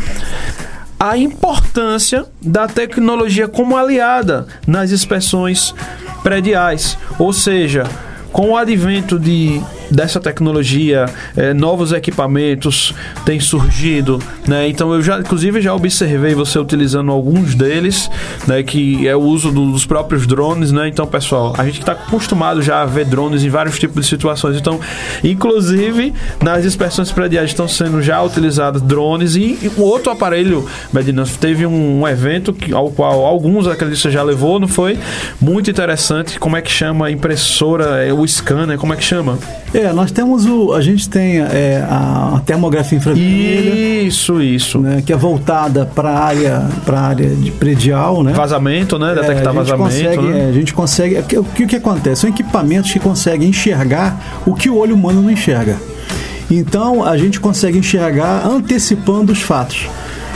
a 0.99 1.15
importância 1.15 2.25
da 2.41 2.67
tecnologia 2.67 3.47
como 3.47 3.77
aliada 3.77 4.47
nas 4.65 4.91
inspeções 4.91 5.73
prediais. 6.23 6.97
Ou 7.19 7.31
seja, 7.31 7.83
com 8.31 8.51
o 8.51 8.57
advento 8.57 9.19
de 9.19 9.61
dessa 9.89 10.19
tecnologia, 10.19 11.05
é, 11.35 11.53
novos 11.53 11.91
equipamentos 11.91 12.93
têm 13.25 13.39
surgido, 13.39 14.21
né? 14.47 14.67
Então 14.67 14.93
eu 14.93 15.01
já, 15.01 15.19
inclusive, 15.19 15.61
já 15.61 15.73
observei 15.73 16.33
você 16.33 16.59
utilizando 16.59 17.11
alguns 17.11 17.55
deles, 17.55 18.09
né? 18.47 18.63
Que 18.63 19.07
é 19.07 19.15
o 19.15 19.21
uso 19.21 19.51
do, 19.51 19.71
dos 19.71 19.85
próprios 19.85 20.25
drones, 20.25 20.71
né? 20.71 20.87
Então, 20.87 21.05
pessoal, 21.05 21.53
a 21.57 21.65
gente 21.65 21.79
está 21.79 21.93
acostumado 21.93 22.61
já 22.61 22.81
a 22.81 22.85
ver 22.85 23.05
drones 23.05 23.43
em 23.43 23.49
vários 23.49 23.77
tipos 23.77 24.03
de 24.03 24.09
situações. 24.09 24.57
Então, 24.57 24.79
inclusive, 25.23 26.13
nas 26.41 26.65
inspeções 26.65 27.11
prediais 27.11 27.49
estão 27.49 27.67
sendo 27.67 28.01
já 28.01 28.21
utilizados 28.21 28.81
drones 28.81 29.35
e, 29.35 29.57
e 29.61 29.71
outro 29.77 30.11
aparelho, 30.11 30.65
Medina, 30.91 31.23
teve 31.39 31.65
um, 31.65 32.01
um 32.01 32.07
evento 32.07 32.53
que, 32.53 32.73
ao 32.73 32.89
qual 32.89 33.25
alguns 33.25 33.67
acredito 33.67 33.97
já 34.09 34.23
levou, 34.23 34.59
não 34.59 34.67
foi? 34.67 34.97
Muito 35.39 35.69
interessante. 35.69 36.39
Como 36.39 36.55
é 36.55 36.61
que 36.61 36.71
chama 36.71 37.09
impressora, 37.11 38.03
é, 38.03 38.13
o 38.13 38.25
scanner, 38.27 38.77
como 38.77 38.93
é 38.93 38.95
que 38.95 39.03
chama? 39.03 39.37
É, 39.77 39.93
nós 39.93 40.09
temos 40.09 40.47
o. 40.47 40.73
A 40.73 40.81
gente 40.81 41.07
tem 41.07 41.37
é, 41.37 41.85
a 41.87 42.41
termografia 42.43 42.97
infravermelha. 42.97 44.01
Isso, 44.01 44.41
isso. 44.41 44.79
Né, 44.79 45.03
que 45.05 45.13
é 45.13 45.15
voltada 45.15 45.85
para 45.85 46.09
a 46.09 46.19
área, 46.19 46.67
pra 46.83 46.99
área 46.99 47.29
de 47.29 47.51
predial, 47.51 48.23
né? 48.23 48.33
Vazamento, 48.33 48.97
né? 48.97 49.13
Detectar 49.13 49.45
é, 49.45 49.49
a 49.49 49.51
vazamento. 49.51 49.83
Consegue, 49.83 50.23
né? 50.23 50.45
é, 50.45 50.49
a 50.49 50.51
gente 50.51 50.73
consegue. 50.73 51.19
O 51.19 51.43
que, 51.43 51.63
o 51.63 51.67
que 51.67 51.75
acontece? 51.75 52.21
São 52.21 52.29
equipamentos 52.31 52.91
que 52.91 52.99
conseguem 52.99 53.49
enxergar 53.49 54.41
o 54.47 54.55
que 54.55 54.67
o 54.67 54.77
olho 54.77 54.95
humano 54.95 55.21
não 55.21 55.29
enxerga. 55.29 55.77
Então 56.49 57.03
a 57.03 57.15
gente 57.15 57.39
consegue 57.39 57.77
enxergar 57.77 58.47
antecipando 58.47 59.31
os 59.31 59.43
fatos. 59.43 59.87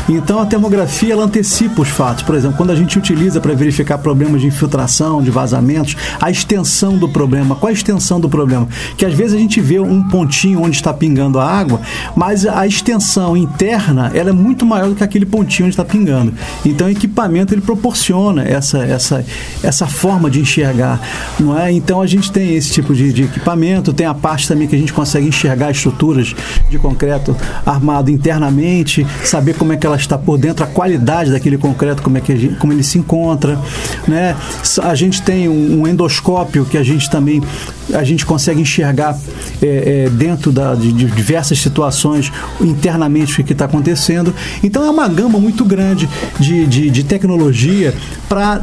Então 0.10 0.40
a 0.40 0.46
termografia 0.46 1.14
ela 1.14 1.26
antecipa 1.26 1.82
os 1.82 1.90
fatos. 1.90 2.24
Por 2.24 2.36
exemplo, 2.36 2.58
quando 2.58 2.72
a 2.72 2.76
gente 2.76 2.98
utiliza 2.98 3.40
para 3.40 3.54
verificar 3.54 3.98
problemas 3.98 4.42
de 4.42 4.48
infiltração, 4.48 5.22
de 5.22 5.32
vazamentos, 5.32 5.96
a 6.20 6.30
extensão 6.30 6.98
do 6.98 7.08
problema. 7.08 7.56
Qual 7.56 7.70
a 7.70 7.74
extensão 7.74 8.20
do 8.20 8.30
problema? 8.30 8.68
Que 8.98 9.06
às 9.06 9.14
vezes 9.14 9.34
a 9.34 9.38
gente 9.38 9.60
vê 9.60 9.80
um 9.80 10.04
pontinho 10.04 10.62
onde 10.62 10.76
está 10.76 10.94
pingando 10.94 11.40
a 11.40 11.46
água, 11.46 11.82
mas 12.16 12.46
a 12.46 12.66
extensão 12.66 13.36
interna 13.38 14.12
ela 14.14 14.30
é 14.30 14.34
muito 14.34 14.66
maior 14.66 14.90
do 14.90 14.96
que 14.96 15.04
aquele 15.04 15.26
pontinho 15.26 15.68
onde 15.68 15.74
está 15.74 15.86
pingando. 15.86 16.34
Então 16.66 16.88
o 16.88 16.90
equipamento 16.90 17.54
ele 17.54 17.62
proporciona 17.62 18.44
essa, 18.44 18.80
essa, 18.80 19.26
essa 19.64 19.88
forma 19.88 20.30
de 20.30 20.40
enxergar, 20.40 21.00
não 21.40 21.58
é? 21.58 21.72
Então 21.72 22.02
a 22.02 22.08
gente 22.08 22.32
tem 22.32 22.56
esse 22.56 22.72
tipo 22.72 22.94
de, 22.94 23.14
de 23.14 23.24
equipamento, 23.24 23.94
tem 23.94 24.06
a 24.06 24.14
parte 24.14 24.48
também 24.48 24.68
que 24.68 24.76
a 24.76 24.80
gente 24.80 24.94
consegue 24.94 25.28
enxergar 25.28 25.72
estruturas 25.72 26.36
de 26.70 26.78
concreto 26.78 27.36
armado 27.66 28.10
internamente, 28.12 29.06
saber 29.24 29.56
como 29.56 29.74
é 29.74 29.78
que 29.78 29.86
ela 29.86 29.91
está 29.96 30.18
por 30.18 30.38
dentro, 30.38 30.64
a 30.64 30.68
qualidade 30.68 31.32
daquele 31.32 31.58
concreto, 31.58 32.02
como 32.02 32.18
é 32.18 32.22
que 32.22 32.36
gente, 32.36 32.56
como 32.56 32.74
ele 32.74 32.84
se 32.84 32.98
encontra, 32.98 33.60
né? 34.08 34.36
A 34.82 34.96
gente 34.96 35.22
tem 35.22 35.50
um, 35.50 35.82
um, 35.82 35.88
endoscópio 35.88 36.66
que 36.66 36.78
a 36.78 36.84
gente 36.84 37.10
também 37.10 37.42
a 37.94 38.04
gente 38.04 38.26
consegue 38.26 38.62
enxergar 38.62 39.18
é, 39.62 40.06
é, 40.06 40.10
dentro 40.10 40.52
da, 40.52 40.76
de, 40.76 40.92
de, 40.92 41.06
diversas 41.06 41.60
situações 41.60 42.32
internamente 42.60 43.40
o 43.42 43.44
que 43.44 43.54
está 43.54 43.66
acontecendo. 43.66 44.34
Então 44.64 44.86
é 44.86 44.90
uma 44.90 45.08
gama 45.08 45.40
muito 45.40 45.66
grande 45.66 46.08
de, 46.40 46.66
de, 46.66 46.90
de 46.90 47.04
tecnologia 47.04 47.94
para 48.30 48.62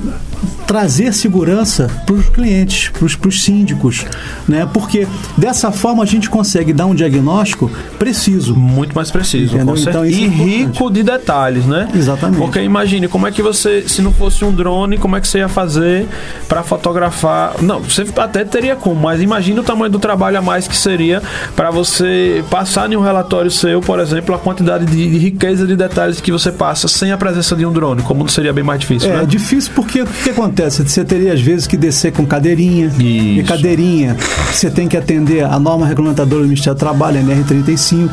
trazer 0.67 1.15
segurança 1.15 1.91
para 2.05 2.15
os 2.15 2.29
clientes, 2.29 2.91
para 2.91 3.29
os 3.29 3.43
síndicos, 3.43 4.05
né? 4.47 4.69
Porque 4.71 5.09
dessa 5.37 5.73
forma 5.73 6.03
a 6.03 6.07
gente 6.07 6.29
consegue 6.29 6.75
dar 6.75 6.85
um 6.85 6.95
diagnóstico 6.95 7.71
preciso, 7.99 8.55
muito 8.55 8.95
mais 8.95 9.11
preciso, 9.11 9.57
então, 9.57 10.05
e 10.05 10.25
é 10.25 10.27
rico 10.27 10.91
de 10.91 11.03
detalhes, 11.03 11.65
né? 11.65 11.89
Exatamente. 11.95 12.39
Porque 12.39 12.61
imagine 12.61 13.09
como 13.09 13.27
é 13.27 13.33
que 13.33 13.41
você, 13.41 13.89
se 13.89 14.03
não 14.03 14.13
fosse 14.13 14.45
um 14.45 14.53
drone, 14.53 14.99
como 14.99 15.17
é 15.17 15.21
que 15.21 15.27
você 15.27 15.39
ia 15.39 15.49
fazer 15.49 16.07
para 16.47 16.63
fotografar? 16.63 17.55
Não, 17.63 17.81
você 17.81 18.07
até 18.17 18.45
teria 18.45 18.77
como, 18.77 19.01
mas 19.01 19.23
imagine 19.23 19.59
o 19.61 19.63
tamanho 19.63 19.91
do 19.91 19.99
trabalho 19.99 20.39
a 20.39 20.43
mais 20.43 20.69
que 20.69 20.77
seria 20.77 21.23
para 21.57 21.71
você 21.71 22.45
passar 22.51 22.93
em 22.93 22.97
um 22.97 23.01
relatório 23.01 23.51
seu, 23.51 23.81
por 23.81 24.01
exemplo, 24.01 24.35
a 24.35 24.39
quantidade 24.39 24.85
de, 24.85 25.11
de, 25.11 25.19
riqueza 25.19 25.67
de 25.67 25.77
detalhes 25.77 26.21
que 26.21 26.31
você 26.31 26.53
passa 26.53 26.89
sem 26.89 27.11
a 27.11 27.17
presença 27.17 27.57
de 27.57 27.65
um 27.65 27.73
drone, 27.73 28.03
como 28.03 28.29
seria 28.29 28.53
bem 28.53 28.65
mais 28.65 28.81
difícil, 28.81 29.11
é, 29.11 29.17
né? 29.17 29.23
É 29.23 29.27
difícil 29.27 29.73
porque 29.75 30.05
que 30.29 30.41
acontece? 30.41 30.87
Você 30.87 31.05
teria 31.05 31.33
às 31.33 31.41
vezes 31.41 31.67
que 31.67 31.77
descer 31.77 32.13
com 32.13 32.27
cadeirinha, 32.27 32.87
Isso. 32.89 33.01
e 33.01 33.43
cadeirinha 33.45 34.17
você 34.53 34.71
tem 34.71 34.89
que 34.89 34.97
atender 34.97 35.45
a 35.45 35.59
norma 35.59 35.87
regulamentadora 35.87 36.43
do 36.43 36.49
Ministério 36.49 36.75
do 36.75 36.79
Trabalho, 36.79 37.19
a 37.19 37.23
NR35, 37.23 38.11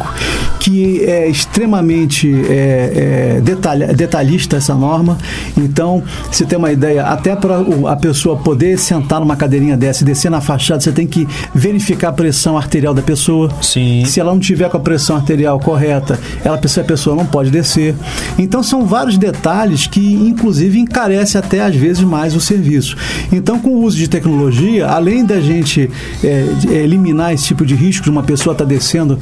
que 0.60 1.04
é 1.04 1.28
extremamente 1.28 2.34
é, 2.48 3.36
é, 3.38 3.42
detalha, 3.42 3.94
detalhista 3.94 4.58
essa 4.58 4.74
norma. 4.76 5.18
Então, 5.58 6.04
você 6.32 6.46
tem 6.46 6.58
uma 6.58 6.72
ideia, 6.72 7.04
até 7.06 7.36
para 7.36 7.58
a 7.90 7.96
pessoa 7.96 8.38
poder 8.38 8.78
sentar 8.78 9.20
numa 9.20 9.36
cadeirinha 9.36 9.76
dessa 9.76 10.04
e 10.04 10.06
descer 10.06 10.30
na 10.30 10.40
fachada, 10.40 10.82
você 10.82 10.92
tem 10.92 11.08
que 11.08 11.28
verificar 11.54 12.10
a 12.10 12.14
pressão 12.14 12.58
arterial 12.58 12.94
da 12.94 13.02
pessoa. 13.02 13.50
Sim. 13.62 14.06
Se 14.06 14.20
ela 14.20 14.32
não 14.32 14.40
tiver 14.40 14.70
com 14.70 14.78
a 14.78 14.80
pressão 14.80 15.16
arterial 15.16 15.60
correta, 15.60 16.20
ela, 16.44 16.56
a 16.56 16.84
pessoa 16.84 17.16
não 17.16 17.26
pode 17.26 17.50
descer. 17.50 17.96
Então, 18.38 18.64
são 18.64 18.86
vários 18.86 19.18
detalhes 19.18 19.88
que, 19.88 20.14
inclusive, 20.14 20.80
encarece 20.80 21.38
até 21.38 21.62
às 21.62 21.76
vezes 21.76 22.05
mais 22.06 22.36
o 22.36 22.42
serviço. 22.42 22.96
Então, 23.32 23.60
com 23.60 23.70
o 23.70 23.84
uso 23.84 23.98
de 23.98 24.08
tecnologia, 24.08 24.88
além 24.88 25.26
da 25.26 25.40
gente 25.40 25.90
é, 26.24 26.46
eliminar 26.70 27.34
esse 27.34 27.46
tipo 27.46 27.66
de 27.66 27.76
risco 27.76 28.04
de 28.04 28.10
uma 28.10 28.24
pessoa 28.24 28.54
estar 28.54 28.66
tá 28.66 28.70
descendo 28.70 29.20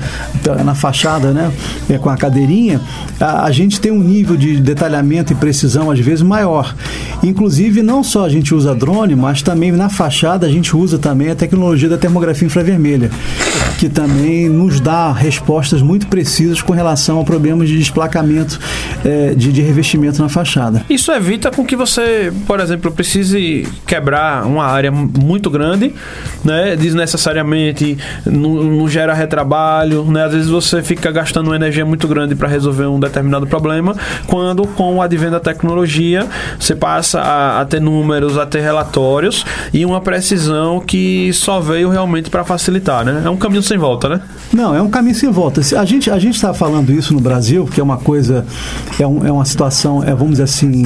na 0.63 0.75
fachada, 0.75 1.31
né, 1.31 1.51
é, 1.89 1.97
com 1.97 2.09
a 2.09 2.17
cadeirinha, 2.17 2.81
a, 3.19 3.45
a, 3.45 3.51
gente 3.51 3.79
tem 3.79 3.91
um 3.91 3.99
nível 3.99 4.35
de 4.35 4.59
detalhamento 4.59 5.33
e 5.33 5.35
precisão 5.35 5.89
às 5.89 5.99
vezes 5.99 6.21
maior. 6.21 6.75
Inclusive, 7.21 7.81
não 7.81 8.03
só 8.03 8.25
a 8.25 8.29
gente 8.29 8.53
usa 8.53 8.75
drone, 8.75 9.15
mas 9.15 9.41
também 9.41 9.71
na 9.71 9.89
fachada 9.89 10.45
a 10.45 10.49
gente 10.49 10.75
usa 10.75 10.97
também 10.97 11.29
a 11.29 11.35
tecnologia 11.35 11.89
da 11.89 11.97
termografia 11.97 12.45
infravermelha, 12.45 13.09
que 13.79 13.89
também 13.89 14.49
nos 14.49 14.79
dá 14.79 15.11
respostas 15.11 15.81
muito 15.81 16.07
precisas 16.07 16.61
com 16.61 16.73
relação 16.73 17.19
a 17.19 17.23
problemas 17.23 17.69
de 17.69 17.77
desplacamento 17.77 18.59
é, 19.05 19.33
de, 19.33 19.51
de 19.51 19.61
revestimento 19.61 20.21
na 20.21 20.29
fachada. 20.29 20.85
Isso 20.89 21.11
evita 21.11 21.51
com 21.51 21.65
que 21.65 21.75
você, 21.75 22.33
por 22.45 22.59
exemplo, 22.59 22.72
precise 22.77 23.67
quebrar 23.85 24.45
uma 24.45 24.65
área 24.65 24.91
muito 24.91 25.49
grande, 25.49 25.93
né, 26.43 26.75
desnecessariamente, 26.75 27.97
não, 28.25 28.63
não 28.63 28.87
gera 28.87 29.13
retrabalho, 29.13 30.03
né, 30.05 30.25
às 30.25 30.33
vezes 30.33 30.49
você 30.49 30.81
fica 30.81 31.11
gastando 31.11 31.47
uma 31.47 31.55
energia 31.55 31.85
muito 31.85 32.07
grande 32.07 32.35
para 32.35 32.47
resolver 32.47 32.85
um 32.85 32.99
determinado 32.99 33.47
problema, 33.47 33.95
quando 34.27 34.65
com 34.67 34.95
o 34.95 35.01
advento 35.01 35.31
da 35.31 35.39
tecnologia 35.39 36.27
você 36.59 36.75
passa 36.75 37.19
a, 37.19 37.61
a 37.61 37.65
ter 37.65 37.81
números, 37.81 38.37
a 38.37 38.45
ter 38.45 38.61
relatórios 38.61 39.45
e 39.73 39.85
uma 39.85 40.01
precisão 40.01 40.79
que 40.79 41.31
só 41.33 41.59
veio 41.59 41.89
realmente 41.89 42.29
para 42.29 42.43
facilitar, 42.43 43.03
né? 43.05 43.23
É 43.25 43.29
um 43.29 43.37
caminho 43.37 43.63
sem 43.63 43.77
volta, 43.77 44.09
né? 44.09 44.21
Não, 44.51 44.75
é 44.75 44.81
um 44.81 44.89
caminho 44.89 45.15
sem 45.15 45.31
volta. 45.31 45.61
A 45.77 45.85
gente 45.85 46.09
a 46.11 46.19
gente 46.19 46.35
está 46.35 46.53
falando 46.53 46.91
isso 46.91 47.13
no 47.13 47.19
Brasil, 47.19 47.65
porque 47.65 47.79
é 47.79 47.83
uma 47.83 47.97
coisa, 47.97 48.45
é, 48.99 49.07
um, 49.07 49.25
é 49.25 49.31
uma 49.31 49.45
situação, 49.45 50.03
é, 50.03 50.13
vamos 50.13 50.31
dizer 50.31 50.43
assim, 50.43 50.83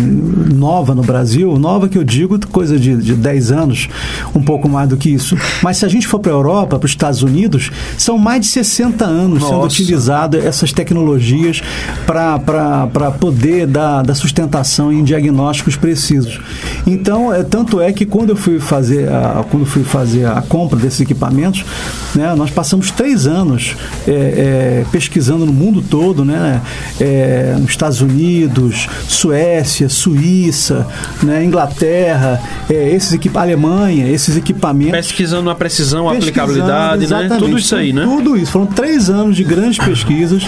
nova 0.53 0.95
no 0.95 1.03
Brasil, 1.03 1.57
nova 1.77 1.87
que 1.87 1.97
eu 1.97 2.03
digo 2.03 2.39
coisa 2.47 2.79
de, 2.79 2.97
de 2.97 3.13
10 3.13 3.51
anos, 3.51 3.87
um 4.33 4.41
pouco 4.41 4.67
mais 4.67 4.89
do 4.89 4.97
que 4.97 5.09
isso. 5.09 5.37
Mas 5.61 5.77
se 5.77 5.85
a 5.85 5.87
gente 5.87 6.07
for 6.07 6.19
para 6.19 6.31
a 6.31 6.35
Europa, 6.35 6.79
para 6.79 6.85
os 6.85 6.91
Estados 6.91 7.21
Unidos, 7.21 7.71
são 7.97 8.17
mais 8.17 8.41
de 8.41 8.47
60 8.47 9.05
anos 9.05 9.41
Nossa. 9.41 9.53
sendo 9.53 9.63
utilizadas 9.63 10.43
essas 10.43 10.73
tecnologias 10.73 11.61
para 12.05 13.11
poder 13.19 13.67
dar, 13.67 14.01
dar 14.01 14.15
sustentação 14.15 14.91
em 14.91 15.03
diagnósticos 15.03 15.75
precisos. 15.75 16.41
Então, 16.85 17.31
é, 17.31 17.43
tanto 17.43 17.79
é 17.79 17.93
que 17.93 18.05
quando 18.05 18.29
eu 18.29 18.35
fui 18.35 18.59
fazer 18.59 19.09
a, 19.09 19.45
quando 19.49 19.65
fui 19.65 19.83
fazer 19.83 20.25
a 20.25 20.41
compra 20.41 20.79
desses 20.79 21.01
equipamentos, 21.01 21.63
né, 22.15 22.33
nós 22.35 22.49
passamos 22.49 22.89
três 22.89 23.27
anos 23.27 23.75
é, 24.07 24.11
é, 24.11 24.85
pesquisando 24.91 25.45
no 25.45 25.53
mundo 25.53 25.81
todo, 25.81 26.25
né, 26.25 26.61
é, 26.99 27.55
nos 27.59 27.69
Estados 27.69 28.01
Unidos, 28.01 28.87
Suécia, 29.07 29.89
Suíça, 29.89 30.87
né, 31.21 31.43
Inglaterra, 31.43 31.66
é, 32.69 32.89
esses 32.93 33.13
equip 33.13 33.35
Alemanha, 33.37 34.09
esses 34.09 34.35
equipamentos. 34.35 34.91
Pesquisando 34.91 35.49
a 35.49 35.55
precisão, 35.55 36.09
a 36.09 36.13
aplicabilidade, 36.13 37.07
né? 37.07 37.29
Tudo 37.37 37.57
isso 37.57 37.75
aí, 37.75 37.93
né? 37.93 38.03
Tudo 38.03 38.35
isso. 38.35 38.51
Foram 38.51 38.65
três 38.65 39.09
anos 39.09 39.35
de 39.35 39.43
grandes 39.43 39.77
pesquisas 39.77 40.43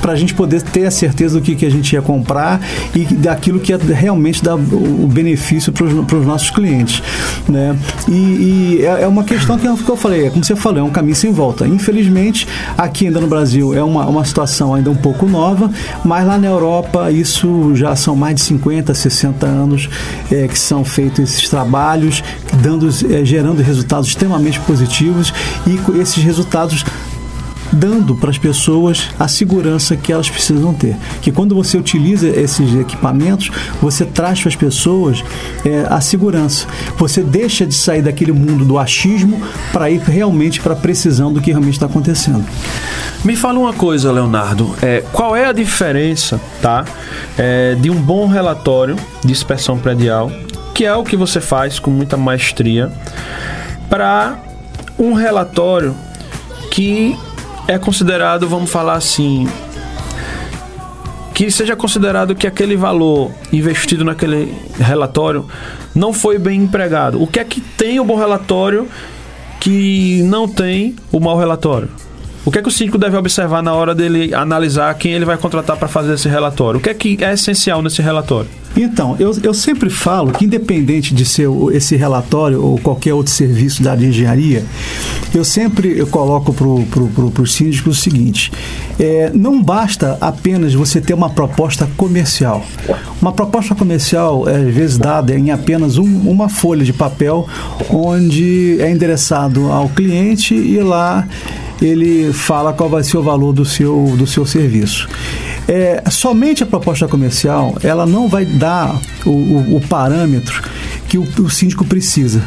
para 0.00 0.12
a 0.12 0.16
gente 0.16 0.34
poder 0.34 0.62
ter 0.62 0.86
a 0.86 0.90
certeza 0.90 1.38
do 1.38 1.42
que, 1.42 1.54
que 1.54 1.64
a 1.64 1.70
gente 1.70 1.92
ia 1.92 2.02
comprar 2.02 2.60
e 2.94 3.04
daquilo 3.14 3.58
que 3.58 3.72
ia 3.72 3.78
realmente 3.78 4.42
dar 4.42 4.54
o 4.54 5.08
benefício 5.10 5.72
para 5.72 6.16
os 6.16 6.26
nossos 6.26 6.50
clientes. 6.50 7.02
Né? 7.48 7.76
E, 8.08 8.12
e 8.12 8.82
é, 8.82 9.02
é 9.02 9.06
uma 9.06 9.24
questão 9.24 9.58
que, 9.58 9.82
que 9.82 9.90
eu 9.90 9.96
falei, 9.96 10.26
é 10.26 10.30
como 10.30 10.44
você 10.44 10.54
falou, 10.54 10.80
é 10.80 10.82
um 10.82 10.90
caminho 10.90 11.16
sem 11.16 11.32
volta. 11.32 11.66
Infelizmente, 11.66 12.46
aqui 12.76 13.06
ainda 13.06 13.20
no 13.20 13.26
Brasil 13.26 13.74
é 13.74 13.82
uma, 13.82 14.06
uma 14.06 14.24
situação 14.24 14.74
ainda 14.74 14.90
um 14.90 14.96
pouco 14.96 15.26
nova, 15.26 15.70
mas 16.04 16.26
lá 16.26 16.38
na 16.38 16.46
Europa 16.46 17.10
isso 17.10 17.74
já 17.74 17.96
são 17.96 18.14
mais 18.14 18.34
de 18.36 18.42
50, 18.42 18.92
60 18.92 19.46
anos 19.46 19.88
é, 20.30 20.46
que 20.46 20.58
são 20.64 20.84
feitos 20.84 21.20
esses 21.20 21.48
trabalhos, 21.48 22.22
dando, 22.62 22.88
é, 22.88 23.24
gerando 23.24 23.62
resultados 23.62 24.08
extremamente 24.08 24.60
positivos 24.60 25.32
e 25.66 26.00
esses 26.00 26.22
resultados 26.22 26.84
dando 27.74 28.14
para 28.14 28.30
as 28.30 28.38
pessoas 28.38 29.10
a 29.18 29.28
segurança 29.28 29.96
que 29.96 30.12
elas 30.12 30.30
precisam 30.30 30.72
ter. 30.72 30.96
Que 31.20 31.32
quando 31.32 31.54
você 31.54 31.76
utiliza 31.76 32.28
esses 32.28 32.74
equipamentos, 32.74 33.50
você 33.80 34.04
traz 34.04 34.40
para 34.40 34.48
as 34.48 34.56
pessoas 34.56 35.24
é, 35.64 35.86
a 35.90 36.00
segurança. 36.00 36.66
Você 36.96 37.22
deixa 37.22 37.66
de 37.66 37.74
sair 37.74 38.02
daquele 38.02 38.32
mundo 38.32 38.64
do 38.64 38.78
achismo 38.78 39.40
para 39.72 39.90
ir 39.90 40.00
realmente 40.00 40.60
para 40.60 40.74
a 40.74 40.76
precisão 40.76 41.32
do 41.32 41.40
que 41.40 41.50
realmente 41.50 41.74
está 41.74 41.86
acontecendo. 41.86 42.44
Me 43.24 43.36
fala 43.36 43.58
uma 43.58 43.72
coisa, 43.72 44.12
Leonardo. 44.12 44.74
É, 44.82 45.02
qual 45.12 45.34
é 45.34 45.46
a 45.46 45.52
diferença, 45.52 46.40
tá, 46.60 46.84
é, 47.36 47.74
de 47.74 47.90
um 47.90 48.00
bom 48.00 48.26
relatório 48.26 48.96
de 49.24 49.32
inspeção 49.32 49.78
predial, 49.78 50.30
que 50.74 50.84
é 50.84 50.94
o 50.94 51.04
que 51.04 51.16
você 51.16 51.40
faz 51.40 51.78
com 51.78 51.90
muita 51.90 52.16
maestria, 52.16 52.90
para 53.88 54.38
um 54.98 55.12
relatório 55.12 55.94
que 56.70 57.16
é 57.68 57.78
considerado, 57.78 58.48
vamos 58.48 58.70
falar 58.70 58.94
assim, 58.94 59.48
que 61.32 61.50
seja 61.50 61.76
considerado 61.76 62.34
que 62.34 62.46
aquele 62.46 62.76
valor 62.76 63.30
investido 63.52 64.04
naquele 64.04 64.52
relatório 64.76 65.46
não 65.94 66.12
foi 66.12 66.38
bem 66.38 66.62
empregado. 66.62 67.22
O 67.22 67.26
que 67.26 67.38
é 67.38 67.44
que 67.44 67.60
tem 67.60 68.00
o 68.00 68.04
bom 68.04 68.16
relatório 68.16 68.88
que 69.60 70.22
não 70.24 70.48
tem 70.48 70.96
o 71.12 71.20
mau 71.20 71.38
relatório? 71.38 71.88
O 72.44 72.50
que 72.50 72.58
é 72.58 72.62
que 72.62 72.68
o 72.68 72.70
síndico 72.70 72.98
deve 72.98 73.16
observar 73.16 73.62
na 73.62 73.72
hora 73.72 73.94
dele 73.94 74.34
analisar 74.34 74.92
quem 74.94 75.12
ele 75.12 75.24
vai 75.24 75.38
contratar 75.38 75.78
para 75.78 75.88
fazer 75.88 76.12
esse 76.12 76.28
relatório? 76.28 76.78
O 76.78 76.82
que 76.82 76.90
é 76.90 76.94
que 76.94 77.24
é 77.24 77.32
essencial 77.32 77.80
nesse 77.80 78.02
relatório? 78.02 78.50
Então, 78.76 79.16
eu, 79.18 79.34
eu 79.42 79.54
sempre 79.54 79.88
falo 79.88 80.32
que, 80.32 80.44
independente 80.44 81.14
de 81.14 81.24
ser 81.24 81.48
esse 81.72 81.96
relatório 81.96 82.62
ou 82.62 82.78
qualquer 82.78 83.14
outro 83.14 83.32
serviço 83.32 83.82
da 83.82 83.92
área 83.92 84.02
de 84.02 84.08
engenharia, 84.08 84.64
eu 85.32 85.44
sempre 85.44 85.96
eu 85.96 86.06
coloco 86.08 86.52
para 86.52 86.66
pro, 86.90 87.08
pro, 87.08 87.30
pro 87.30 87.46
síndicos 87.46 87.98
o 87.98 88.00
seguinte: 88.00 88.52
é, 88.98 89.30
não 89.32 89.62
basta 89.62 90.18
apenas 90.20 90.74
você 90.74 91.00
ter 91.00 91.14
uma 91.14 91.30
proposta 91.30 91.88
comercial. 91.96 92.64
Uma 93.22 93.32
proposta 93.32 93.74
comercial 93.74 94.48
é, 94.48 94.56
às 94.56 94.74
vezes 94.74 94.98
dada 94.98 95.34
em 95.34 95.50
apenas 95.50 95.96
um, 95.96 96.28
uma 96.28 96.48
folha 96.48 96.84
de 96.84 96.92
papel, 96.92 97.48
onde 97.88 98.76
é 98.80 98.90
endereçado 98.90 99.70
ao 99.70 99.88
cliente 99.88 100.54
e 100.54 100.78
lá 100.80 101.26
ele 101.80 102.32
fala 102.32 102.72
qual 102.72 102.88
vai 102.88 103.02
ser 103.02 103.16
o 103.16 103.22
valor 103.22 103.52
do 103.52 103.64
seu, 103.64 104.14
do 104.16 104.26
seu 104.26 104.46
serviço. 104.46 105.08
É, 105.66 106.02
somente 106.10 106.62
a 106.62 106.66
proposta 106.66 107.08
comercial 107.08 107.74
ela 107.82 108.04
não 108.04 108.28
vai 108.28 108.44
dar 108.44 109.00
o, 109.24 109.30
o, 109.30 109.76
o 109.76 109.80
parâmetro 109.80 110.62
que 111.08 111.18
o, 111.18 111.22
o 111.40 111.50
síndico 111.50 111.84
precisa. 111.84 112.42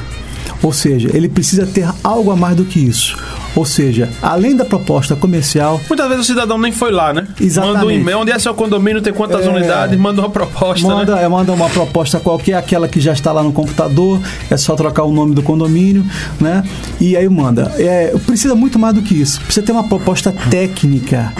Ou 0.62 0.74
seja, 0.74 1.10
ele 1.14 1.30
precisa 1.30 1.66
ter 1.66 1.88
algo 2.04 2.32
a 2.32 2.36
mais 2.36 2.56
do 2.56 2.66
que 2.66 2.80
isso. 2.80 3.18
Ou 3.58 3.66
seja, 3.66 4.08
além 4.22 4.56
da 4.56 4.64
proposta 4.64 5.16
comercial. 5.16 5.82
Muitas 5.90 6.08
vezes 6.08 6.26
o 6.26 6.28
cidadão 6.28 6.60
nem 6.60 6.72
foi 6.72 6.92
lá, 6.92 7.12
né? 7.12 7.28
Exatamente. 7.42 7.74
Manda 7.74 7.88
um 7.88 7.92
e-mail, 7.92 8.20
onde 8.20 8.32
é 8.32 8.38
seu 8.38 8.54
condomínio, 8.54 9.02
tem 9.02 9.12
quantas 9.12 9.48
é, 9.48 9.50
unidades, 9.50 10.00
manda 10.00 10.22
uma 10.22 10.30
proposta. 10.30 10.88
Manda, 10.88 11.16
né? 11.16 11.28
manda 11.28 11.52
uma 11.52 11.68
proposta 11.68 12.20
qualquer, 12.20 12.54
aquela 12.54 12.88
que 12.88 13.02
já 13.02 13.14
está 13.14 13.32
lá 13.32 13.42
no 13.42 13.52
computador, 13.52 14.22
é 14.52 14.56
só 14.58 14.76
trocar 14.76 15.06
o 15.06 15.12
nome 15.12 15.34
do 15.34 15.42
condomínio, 15.42 16.06
né? 16.40 16.64
E 17.02 17.18
aí 17.18 17.28
manda. 17.28 17.74
É, 17.80 18.14
precisa 18.28 18.54
muito 18.54 18.78
mais 18.78 18.94
do 18.94 19.02
que 19.02 19.20
isso. 19.20 19.42
Precisa 19.42 19.66
ter 19.66 19.72
uma 19.72 19.88
proposta 19.88 20.32
técnica 20.52 21.34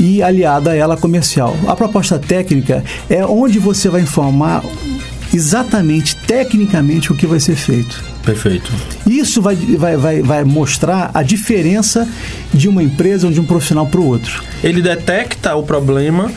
e 0.00 0.20
aliada 0.20 0.72
a 0.72 0.74
ela 0.74 0.96
comercial. 0.96 1.56
A 1.68 1.76
proposta 1.76 2.18
técnica 2.18 2.82
é 3.08 3.24
onde 3.24 3.60
você 3.60 3.88
vai 3.88 4.00
informar 4.00 4.64
exatamente, 5.32 6.16
tecnicamente, 6.16 7.12
o 7.12 7.14
que 7.14 7.28
vai 7.28 7.38
ser 7.38 7.54
feito. 7.54 8.02
Perfeito. 8.24 8.70
Isso 9.06 9.40
vai, 9.40 9.56
vai, 9.56 9.96
vai, 9.96 10.22
vai 10.22 10.44
mostrar 10.44 11.10
a 11.14 11.22
diferença 11.22 12.06
de 12.52 12.68
uma 12.68 12.82
empresa 12.82 13.26
ou 13.26 13.32
de 13.32 13.40
um 13.40 13.44
profissional 13.44 13.86
para 13.86 14.00
o 14.00 14.06
outro. 14.06 14.42
Ele 14.62 14.82
detecta 14.82 15.54
o 15.54 15.62
problema, 15.62 16.30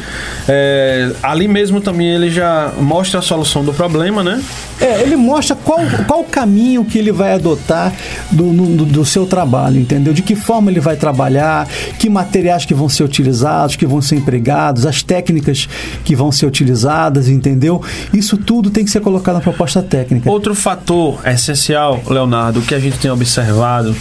é, 0.47 1.11
ali 1.23 1.47
mesmo 1.47 1.81
também 1.81 2.07
ele 2.07 2.29
já 2.29 2.71
mostra 2.79 3.19
a 3.19 3.21
solução 3.21 3.63
do 3.65 3.73
problema, 3.73 4.23
né? 4.23 4.41
É, 4.79 5.01
ele 5.01 5.15
mostra 5.15 5.55
qual, 5.55 5.79
qual 6.07 6.21
o 6.21 6.23
caminho 6.23 6.85
que 6.85 6.97
ele 6.97 7.11
vai 7.11 7.33
adotar 7.33 7.93
do, 8.31 8.45
no, 8.45 8.85
do 8.85 9.05
seu 9.05 9.25
trabalho, 9.25 9.79
entendeu? 9.79 10.13
De 10.13 10.21
que 10.21 10.35
forma 10.35 10.71
ele 10.71 10.79
vai 10.79 10.95
trabalhar, 10.95 11.67
que 11.99 12.09
materiais 12.09 12.65
que 12.65 12.73
vão 12.73 12.89
ser 12.89 13.03
utilizados, 13.03 13.75
que 13.75 13.85
vão 13.85 14.01
ser 14.01 14.15
empregados, 14.15 14.85
as 14.85 15.03
técnicas 15.03 15.67
que 16.03 16.15
vão 16.15 16.31
ser 16.31 16.45
utilizadas, 16.45 17.27
entendeu? 17.27 17.81
Isso 18.13 18.37
tudo 18.37 18.69
tem 18.69 18.85
que 18.85 18.91
ser 18.91 19.01
colocado 19.01 19.35
na 19.35 19.41
proposta 19.41 19.81
técnica. 19.81 20.29
Outro 20.29 20.55
fator 20.55 21.19
essencial 21.25 21.80
Leonardo, 21.89 22.61
que 22.61 22.75
a 22.75 22.79
gente 22.79 22.97
tem 22.97 23.09
observado 23.11 23.95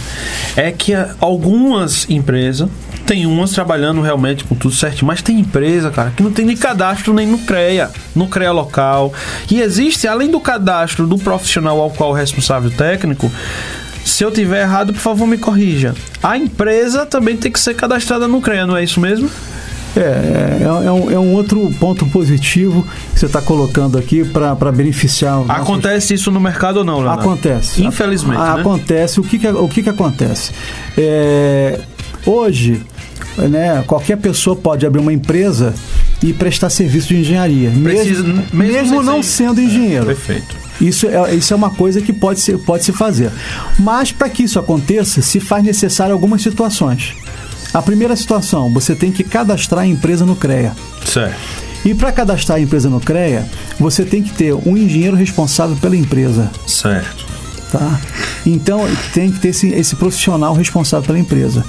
é 0.55 0.71
que 0.71 0.93
algumas 1.19 2.09
empresas 2.09 2.69
tem 3.05 3.25
umas 3.25 3.51
trabalhando 3.51 4.01
realmente 4.01 4.43
com 4.43 4.55
tudo 4.55 4.73
certo, 4.73 5.05
mas 5.05 5.21
tem 5.21 5.39
empresa, 5.39 5.89
cara, 5.89 6.11
que 6.15 6.23
não 6.23 6.31
tem 6.31 6.45
nem 6.45 6.55
cadastro 6.55 7.13
nem 7.13 7.27
no 7.27 7.39
CREA, 7.39 7.89
no 8.15 8.27
CREA 8.27 8.51
local. 8.51 9.13
E 9.49 9.59
existe, 9.59 10.07
além 10.07 10.29
do 10.29 10.39
cadastro 10.39 11.05
do 11.05 11.17
profissional 11.17 11.79
ao 11.81 11.89
qual 11.89 12.11
o 12.11 12.13
responsável 12.13 12.71
técnico, 12.71 13.29
se 14.05 14.23
eu 14.23 14.31
tiver 14.31 14.61
errado, 14.61 14.93
por 14.93 14.99
favor, 14.99 15.27
me 15.27 15.37
corrija. 15.37 15.93
A 16.23 16.37
empresa 16.37 17.05
também 17.05 17.35
tem 17.35 17.51
que 17.51 17.59
ser 17.59 17.75
cadastrada 17.75 18.27
no 18.27 18.41
CREA, 18.41 18.65
não 18.65 18.77
é 18.77 18.83
isso 18.83 18.99
mesmo? 18.99 19.29
É, 19.95 19.99
é, 19.99 20.63
é, 20.63 20.91
um, 20.91 21.11
é 21.11 21.19
um 21.19 21.33
outro 21.33 21.69
ponto 21.79 22.05
positivo 22.05 22.85
que 23.13 23.19
você 23.19 23.25
está 23.25 23.41
colocando 23.41 23.97
aqui 23.97 24.23
para 24.23 24.71
beneficiar. 24.71 25.39
Acontece 25.49 25.93
nossos... 25.93 26.11
isso 26.11 26.31
no 26.31 26.39
mercado 26.39 26.77
ou 26.77 26.83
não, 26.83 26.97
Leonardo? 26.99 27.21
Acontece. 27.21 27.83
Infelizmente. 27.83 28.39
A, 28.39 28.55
né? 28.55 28.61
Acontece. 28.61 29.19
O 29.19 29.23
que, 29.23 29.37
que, 29.37 29.47
o 29.47 29.67
que, 29.67 29.83
que 29.83 29.89
acontece? 29.89 30.51
É, 30.97 31.79
hoje, 32.25 32.81
né, 33.37 33.83
qualquer 33.85 34.17
pessoa 34.17 34.55
pode 34.55 34.85
abrir 34.85 35.01
uma 35.01 35.13
empresa 35.13 35.73
e 36.23 36.33
prestar 36.33 36.69
serviço 36.69 37.09
de 37.09 37.17
engenharia, 37.17 37.71
Precisa, 37.71 38.23
mesmo, 38.23 38.45
mesmo, 38.53 38.73
mesmo 38.73 39.03
não 39.03 39.23
sendo 39.23 39.59
engenheiro. 39.59 40.05
Perfeito. 40.05 40.55
Isso 40.79 41.07
é, 41.07 41.35
isso 41.35 41.53
é 41.53 41.55
uma 41.55 41.69
coisa 41.69 42.01
que 42.01 42.11
pode, 42.11 42.39
ser, 42.39 42.57
pode 42.59 42.83
se 42.83 42.91
fazer. 42.91 43.31
Mas 43.77 44.11
para 44.11 44.29
que 44.29 44.43
isso 44.43 44.59
aconteça, 44.59 45.21
se 45.21 45.39
faz 45.39 45.63
necessário 45.63 46.13
algumas 46.13 46.41
situações. 46.41 47.13
A 47.73 47.81
primeira 47.81 48.15
situação, 48.15 48.71
você 48.71 48.95
tem 48.95 49.11
que 49.11 49.23
cadastrar 49.23 49.81
a 49.81 49.87
empresa 49.87 50.25
no 50.25 50.35
CREA. 50.35 50.75
Certo. 51.05 51.39
E 51.85 51.93
para 51.93 52.11
cadastrar 52.11 52.57
a 52.57 52.61
empresa 52.61 52.89
no 52.89 52.99
CREA, 52.99 53.45
você 53.79 54.03
tem 54.03 54.21
que 54.21 54.31
ter 54.31 54.53
um 54.53 54.77
engenheiro 54.77 55.15
responsável 55.15 55.75
pela 55.77 55.95
empresa. 55.95 56.51
Certo. 56.67 57.25
Tá? 57.71 57.99
Então 58.45 58.85
tem 59.13 59.31
que 59.31 59.39
ter 59.39 59.49
esse, 59.49 59.69
esse, 59.69 59.95
profissional 59.95 60.53
responsável 60.53 61.07
pela 61.07 61.19
empresa. 61.19 61.65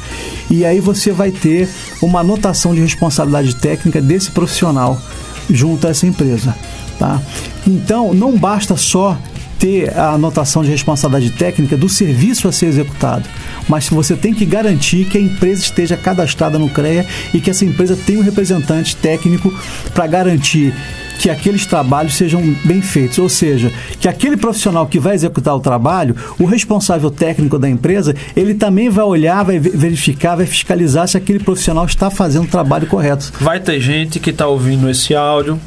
E 0.50 0.64
aí 0.64 0.80
você 0.80 1.12
vai 1.12 1.30
ter 1.30 1.68
uma 2.02 2.20
anotação 2.20 2.74
de 2.74 2.80
responsabilidade 2.80 3.54
técnica 3.54 4.00
desse 4.02 4.30
profissional 4.30 5.00
junto 5.48 5.86
a 5.86 5.90
essa 5.90 6.06
empresa. 6.06 6.56
Tá? 6.98 7.22
Então 7.66 8.12
não 8.12 8.36
basta 8.36 8.76
só 8.76 9.16
ter 9.58 9.96
a 9.96 10.14
anotação 10.14 10.64
de 10.64 10.70
responsabilidade 10.70 11.30
técnica 11.38 11.76
do 11.76 11.88
serviço 11.88 12.48
a 12.48 12.52
ser 12.52 12.66
executado, 12.66 13.28
mas 13.68 13.88
você 13.88 14.16
tem 14.16 14.34
que 14.34 14.44
garantir 14.44 15.04
que 15.06 15.18
a 15.18 15.20
empresa 15.20 15.62
esteja 15.62 15.96
cadastrada 15.96 16.58
no 16.58 16.68
CREA 16.68 17.06
e 17.32 17.40
que 17.40 17.50
essa 17.50 17.64
empresa 17.64 17.96
tenha 17.96 18.18
um 18.18 18.22
representante 18.22 18.96
técnico 18.96 19.52
para 19.94 20.06
garantir 20.06 20.74
que 21.18 21.30
aqueles 21.30 21.64
trabalhos 21.66 22.14
sejam 22.14 22.42
bem 22.64 22.82
feitos, 22.82 23.18
ou 23.18 23.28
seja, 23.28 23.72
que 24.00 24.08
aquele 24.08 24.36
profissional 24.36 24.86
que 24.88 24.98
vai 24.98 25.14
executar 25.14 25.54
o 25.54 25.60
trabalho, 25.60 26.16
o 26.36 26.44
responsável 26.44 27.12
técnico 27.12 27.60
da 27.60 27.68
empresa, 27.68 28.12
ele 28.34 28.54
também 28.54 28.88
vai 28.88 29.04
olhar, 29.04 29.44
vai 29.44 29.58
verificar, 29.58 30.34
vai 30.34 30.46
fiscalizar 30.46 31.06
se 31.06 31.16
aquele 31.16 31.38
profissional 31.38 31.86
está 31.86 32.10
fazendo 32.10 32.44
o 32.44 32.48
trabalho 32.48 32.88
correto. 32.88 33.32
Vai 33.40 33.60
ter 33.60 33.78
gente 33.80 34.18
que 34.18 34.30
está 34.30 34.48
ouvindo 34.48 34.90
esse 34.90 35.14
áudio 35.14 35.60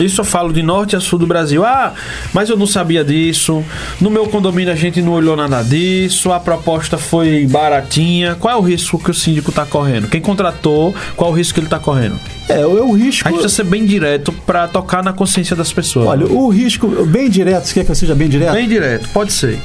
isso 0.00 0.20
eu 0.20 0.24
falo 0.24 0.52
de 0.52 0.62
norte 0.62 0.96
a 0.96 1.00
sul 1.00 1.18
do 1.18 1.26
Brasil. 1.26 1.64
Ah, 1.64 1.92
mas 2.32 2.48
eu 2.48 2.56
não 2.56 2.66
sabia 2.66 3.04
disso. 3.04 3.64
No 4.00 4.10
meu 4.10 4.26
condomínio 4.26 4.72
a 4.72 4.76
gente 4.76 5.00
não 5.00 5.12
olhou 5.12 5.36
nada 5.36 5.62
disso. 5.62 6.32
A 6.32 6.40
proposta 6.40 6.98
foi 6.98 7.46
baratinha. 7.46 8.34
Qual 8.34 8.52
é 8.52 8.56
o 8.56 8.60
risco 8.60 8.98
que 8.98 9.10
o 9.10 9.14
síndico 9.14 9.50
está 9.50 9.64
correndo? 9.64 10.08
Quem 10.08 10.20
contratou, 10.20 10.94
qual 11.16 11.30
é 11.30 11.32
o 11.32 11.36
risco 11.36 11.54
que 11.54 11.60
ele 11.60 11.66
está 11.66 11.78
correndo? 11.78 12.18
É, 12.48 12.60
é 12.60 12.66
o 12.66 12.92
risco. 12.92 13.26
A 13.26 13.30
gente 13.30 13.40
precisa 13.40 13.48
ser 13.48 13.64
bem 13.64 13.86
direto 13.86 14.32
para 14.32 14.68
tocar 14.68 15.02
na 15.02 15.12
consciência 15.12 15.56
das 15.56 15.72
pessoas. 15.72 16.06
Olha, 16.06 16.26
o 16.26 16.48
risco, 16.48 16.88
bem 17.06 17.30
direto, 17.30 17.64
você 17.64 17.74
quer 17.74 17.84
que 17.84 17.90
eu 17.90 17.94
seja 17.94 18.14
bem 18.14 18.28
direto? 18.28 18.52
Bem 18.52 18.68
direto, 18.68 19.08
pode 19.10 19.32
ser. 19.32 19.58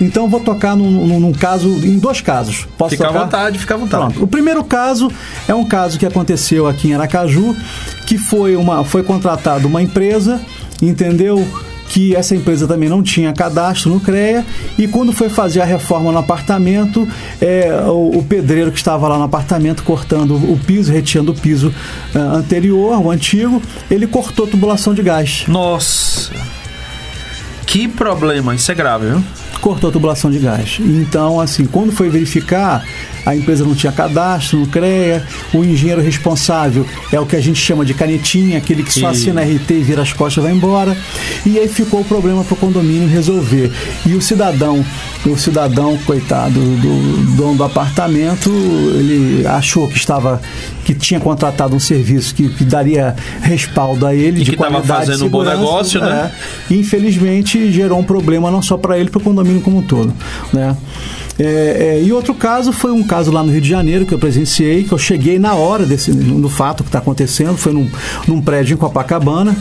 Então 0.00 0.24
eu 0.24 0.28
vou 0.28 0.40
tocar 0.40 0.76
num, 0.76 0.90
num, 0.90 1.20
num 1.20 1.32
caso, 1.32 1.68
em 1.68 1.98
dois 1.98 2.20
casos. 2.20 2.66
Posso 2.76 2.90
fica 2.90 3.06
tocar? 3.06 3.20
à 3.20 3.22
vontade, 3.24 3.58
fica 3.58 3.74
à 3.74 3.76
vontade. 3.76 4.04
Pronto. 4.04 4.24
O 4.24 4.26
primeiro 4.26 4.64
caso 4.64 5.10
é 5.46 5.54
um 5.54 5.64
caso 5.64 5.98
que 5.98 6.06
aconteceu 6.06 6.66
aqui 6.66 6.88
em 6.88 6.94
Aracaju, 6.94 7.54
que 8.06 8.18
foi 8.18 8.56
uma 8.56 8.84
foi 8.84 9.02
contratada 9.66 9.68
uma 9.68 9.82
empresa, 9.82 10.40
entendeu? 10.80 11.46
que 11.88 12.16
essa 12.16 12.34
empresa 12.34 12.66
também 12.66 12.88
não 12.88 13.00
tinha 13.00 13.32
cadastro 13.32 13.94
no 13.94 14.00
CREA 14.00 14.44
e 14.76 14.88
quando 14.88 15.12
foi 15.12 15.28
fazer 15.28 15.60
a 15.60 15.64
reforma 15.64 16.10
no 16.10 16.18
apartamento, 16.18 17.06
é, 17.40 17.70
o, 17.86 18.18
o, 18.18 18.24
pedreiro 18.24 18.72
que 18.72 18.76
estava 18.76 19.06
lá 19.06 19.16
no 19.16 19.22
apartamento 19.22 19.84
cortando 19.84 20.34
o 20.34 20.58
piso, 20.66 20.92
retirando 20.92 21.30
o 21.30 21.34
piso 21.34 21.72
uh, 22.12 22.18
anterior, 22.18 23.00
o 23.00 23.08
antigo, 23.08 23.62
ele 23.88 24.04
cortou 24.08 24.46
a 24.46 24.48
tubulação 24.48 24.94
de 24.94 25.02
gás. 25.02 25.44
Nossa! 25.46 26.32
Que 27.64 27.86
problema, 27.86 28.52
isso 28.52 28.72
é 28.72 28.74
grave, 28.74 29.06
viu? 29.06 29.22
Cortou 29.60 29.90
a 29.90 29.92
tubulação 29.92 30.30
de 30.30 30.38
gás. 30.38 30.78
Então, 30.80 31.40
assim, 31.40 31.66
quando 31.66 31.92
foi 31.92 32.08
verificar, 32.08 32.84
a 33.26 33.34
empresa 33.34 33.64
não 33.64 33.74
tinha 33.74 33.90
cadastro 33.90 34.60
no 34.60 34.66
CREA, 34.68 35.26
o 35.52 35.64
engenheiro 35.64 36.00
responsável 36.00 36.86
é 37.12 37.18
o 37.18 37.26
que 37.26 37.34
a 37.34 37.40
gente 37.40 37.60
chama 37.60 37.84
de 37.84 37.92
canetinha, 37.92 38.58
aquele 38.58 38.84
que 38.84 38.92
só 38.92 39.08
assina 39.08 39.42
RT 39.42 39.70
e 39.70 39.82
vira 39.82 40.02
as 40.02 40.12
costas 40.12 40.44
e 40.44 40.46
vai 40.46 40.56
embora. 40.56 40.96
E 41.44 41.58
aí 41.58 41.66
ficou 41.66 42.00
o 42.00 42.04
problema 42.04 42.44
para 42.44 42.54
o 42.54 42.56
condomínio 42.56 43.08
resolver. 43.08 43.72
E 44.06 44.14
o 44.14 44.22
cidadão, 44.22 44.84
o 45.26 45.36
cidadão, 45.36 45.98
coitado, 46.06 46.60
do 46.60 47.36
dono 47.36 47.56
do 47.56 47.64
apartamento, 47.64 48.48
ele 48.50 49.44
achou 49.46 49.88
que 49.88 49.96
estava 49.96 50.40
que 50.84 50.94
tinha 50.94 51.18
contratado 51.18 51.74
um 51.74 51.80
serviço 51.80 52.32
que, 52.32 52.48
que 52.48 52.64
daria 52.64 53.16
respaldo 53.42 54.06
a 54.06 54.14
ele 54.14 54.40
E 54.40 54.44
de 54.44 54.50
que 54.52 54.56
tava 54.56 54.70
qualidade 54.70 55.02
e 55.02 55.06
fazendo 55.06 55.26
um 55.26 55.28
bom 55.28 55.42
negócio, 55.42 56.00
né? 56.00 56.30
é. 56.70 56.74
Infelizmente 56.74 57.72
gerou 57.72 57.98
um 57.98 58.04
problema 58.04 58.52
não 58.52 58.62
só 58.62 58.76
para 58.76 58.96
ele, 58.96 59.10
para 59.10 59.18
o 59.18 59.22
condomínio 59.22 59.45
como 59.60 59.78
um 59.78 59.82
todo, 59.82 60.12
né? 60.52 60.76
É, 61.38 61.98
é, 61.98 62.02
e 62.02 62.12
outro 62.12 62.34
caso 62.34 62.72
foi 62.72 62.90
um 62.90 63.02
caso 63.02 63.30
lá 63.30 63.42
no 63.42 63.52
Rio 63.52 63.60
de 63.60 63.68
Janeiro 63.68 64.06
que 64.06 64.14
eu 64.14 64.18
presenciei, 64.18 64.84
que 64.84 64.92
eu 64.92 64.98
cheguei 64.98 65.38
na 65.38 65.54
hora 65.54 65.84
desse 65.84 66.10
no 66.10 66.48
fato 66.48 66.82
que 66.82 66.88
está 66.88 66.98
acontecendo, 66.98 67.56
foi 67.58 67.72
num, 67.72 67.88
num 68.26 68.40
prédio 68.40 68.74
em 68.74 68.76
Copacabana 68.78 69.54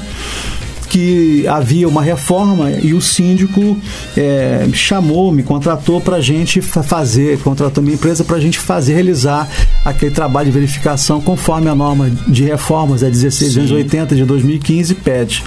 que 0.95 1.45
havia 1.45 1.89
uma 1.89 2.01
reforma 2.01 2.71
e 2.71 2.93
o 2.93 3.01
síndico 3.01 3.77
é, 4.15 4.65
chamou, 4.71 5.29
me 5.29 5.43
contratou 5.43 5.99
para 5.99 6.15
a 6.15 6.21
gente 6.21 6.61
fa- 6.61 6.83
fazer, 6.83 7.37
contratou 7.39 7.83
minha 7.83 7.95
empresa 7.95 8.23
para 8.23 8.37
a 8.37 8.39
gente 8.39 8.57
fazer, 8.57 8.93
realizar 8.93 9.45
aquele 9.83 10.11
trabalho 10.11 10.45
de 10.45 10.53
verificação 10.53 11.19
conforme 11.19 11.67
a 11.67 11.75
norma 11.75 12.09
de 12.29 12.45
reformas, 12.45 13.03
a 13.03 13.07
1680 13.09 14.15
de 14.15 14.23
2015, 14.23 14.95
pede. 14.95 15.43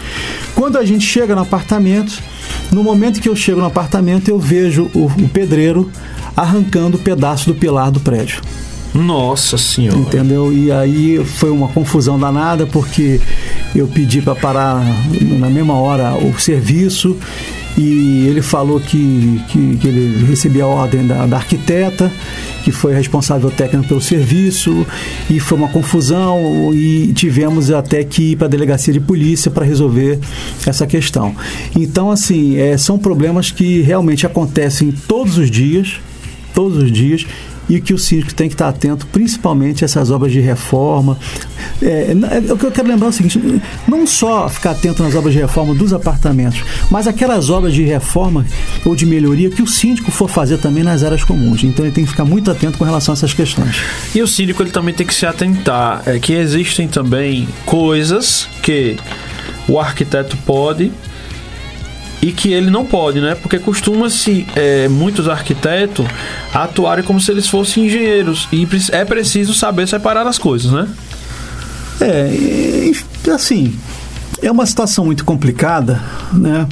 Quando 0.55 0.77
a 0.77 0.85
gente 0.85 1.07
chega 1.07 1.35
no 1.35 1.41
apartamento, 1.41 2.23
no 2.71 2.85
momento 2.85 3.19
que 3.19 3.29
eu 3.31 3.35
chego 3.35 3.59
no 3.59 3.67
apartamento, 3.67 4.29
eu 4.29 4.39
vejo 4.39 4.91
o, 4.95 5.07
o 5.07 5.29
pedreiro 5.31 5.91
arrancando 6.37 6.99
o 6.99 7.01
pedaço 7.01 7.47
do 7.51 7.55
pilar 7.59 7.91
do 7.91 8.01
prédio. 8.01 8.43
Nossa 8.95 9.59
senhora. 9.59 9.99
Entendeu? 9.99 10.53
E 10.53 10.73
aí 10.73 11.25
foi 11.25 11.51
uma 11.51 11.69
confusão 11.69 12.19
danada 12.19 12.67
porque 12.67 13.21
eu 13.75 13.87
pedi 13.87 14.23
para 14.23 14.35
parar 14.35 14.83
na 15.21 15.51
mesma 15.51 15.75
hora 15.75 16.15
o 16.15 16.39
serviço 16.39 17.17
e 17.79 18.27
ele 18.27 18.43
falou 18.43 18.81
que, 18.81 19.41
que, 19.49 19.77
que 19.77 19.87
ele 19.87 20.27
recebia 20.27 20.65
a 20.65 20.67
ordem 20.67 21.07
da, 21.07 21.27
da 21.27 21.37
arquiteta, 21.37 22.11
que 22.65 22.73
foi 22.73 22.93
responsável 22.93 23.53
técnico 23.53 23.87
pelo 23.87 24.01
serviço, 24.01 24.85
e 25.31 25.39
foi 25.39 25.57
uma 25.57 25.69
confusão 25.69 26.75
e 26.75 27.13
tivemos 27.13 27.71
até 27.71 28.03
que 28.03 28.33
ir 28.33 28.37
para 28.37 28.49
a 28.49 28.51
delegacia 28.51 28.93
de 28.93 28.99
polícia 28.99 29.49
para 29.49 29.65
resolver 29.65 30.19
essa 30.67 30.89
questão. 30.89 31.37
Então, 31.77 32.11
assim, 32.11 32.59
é, 32.59 32.77
são 32.77 32.99
problemas 32.99 33.53
que 33.53 33.81
realmente 33.83 34.27
acontecem 34.27 34.93
todos 35.07 35.39
os 35.39 35.49
dias, 35.49 36.01
todos 36.53 36.79
os 36.79 36.91
dias, 36.91 37.25
e 37.69 37.81
que 37.81 37.93
o 37.93 37.99
síndico 37.99 38.35
tem 38.35 38.49
que 38.49 38.55
estar 38.55 38.69
atento, 38.69 39.07
principalmente 39.07 39.85
a 39.85 39.87
essas 39.87 40.11
obras 40.11 40.33
de 40.33 40.41
reforma. 40.41 41.19
É, 41.83 42.13
é, 42.13 42.53
o 42.53 42.57
que 42.57 42.65
eu 42.65 42.71
quero 42.71 42.89
lembrar 42.89 43.07
é 43.07 43.11
o 43.11 43.13
seguinte: 43.13 43.41
não 43.87 44.07
só 44.07 44.49
ficar 44.49 44.71
atento 44.71 45.03
nas 45.03 45.15
obras 45.15 45.35
de 45.35 45.41
reforma 45.41 45.75
dos 45.75 45.93
apartamentos, 45.93 46.63
mas 46.91 47.07
aquelas 47.07 47.51
obras 47.51 47.75
de 47.75 47.85
reforma 47.85 48.47
ou 48.85 48.97
de 48.97 49.05
melhoria 49.05 49.51
que 49.51 49.63
o 49.63 49.67
síndico 49.67 50.11
for 50.11 50.29
fazer 50.29 50.59
também 50.59 50.83
nas 50.83 51.03
áreas 51.03 51.25
comuns. 51.25 51.63
Então 51.65 51.85
ele 51.85 51.95
tem 51.95 52.05
que 52.05 52.11
ficar 52.11 52.25
muito 52.25 52.51
atento 52.51 52.79
com 52.79 52.85
relação 52.85 53.13
a 53.13 53.15
essas 53.15 53.35
questões. 53.35 53.77
E 54.15 54.23
o 54.23 54.27
síndico 54.27 54.63
ele 54.63 54.71
também 54.71 54.95
tem 54.95 55.07
que 55.07 55.15
se 55.15 55.27
atentar 55.27 56.03
é 56.07 56.19
que 56.19 56.33
existem 56.33 56.89
também 56.89 57.49
coisas 57.67 58.49
que 58.63 58.97
o 59.69 59.79
arquiteto 59.79 60.37
pode 60.39 60.91
e 62.21 62.33
que 62.33 62.53
ele 62.53 62.71
não 62.71 62.85
pode, 62.85 63.21
né? 63.21 63.35
Porque 63.35 63.59
costuma-se 63.59 64.47
é, 64.57 64.89
muitos 64.89 65.29
arquitetos 65.29 66.07
atuarem 66.53 67.05
como 67.05 67.21
se 67.21 67.31
eles 67.31 67.49
fossem 67.49 67.87
engenheiros 67.87 68.49
e 68.53 68.67
é 68.93 69.05
preciso 69.05 69.55
saber 69.55 69.87
separar 69.87 70.27
as 70.27 70.39
coisas, 70.39 70.73
né? 70.73 70.89
É, 72.01 72.91
assim, 73.33 73.75
é 74.43 74.51
uma 74.51 74.67
situação 74.67 75.05
muito 75.05 75.25
complicada, 75.25 76.03
né? 76.33 76.67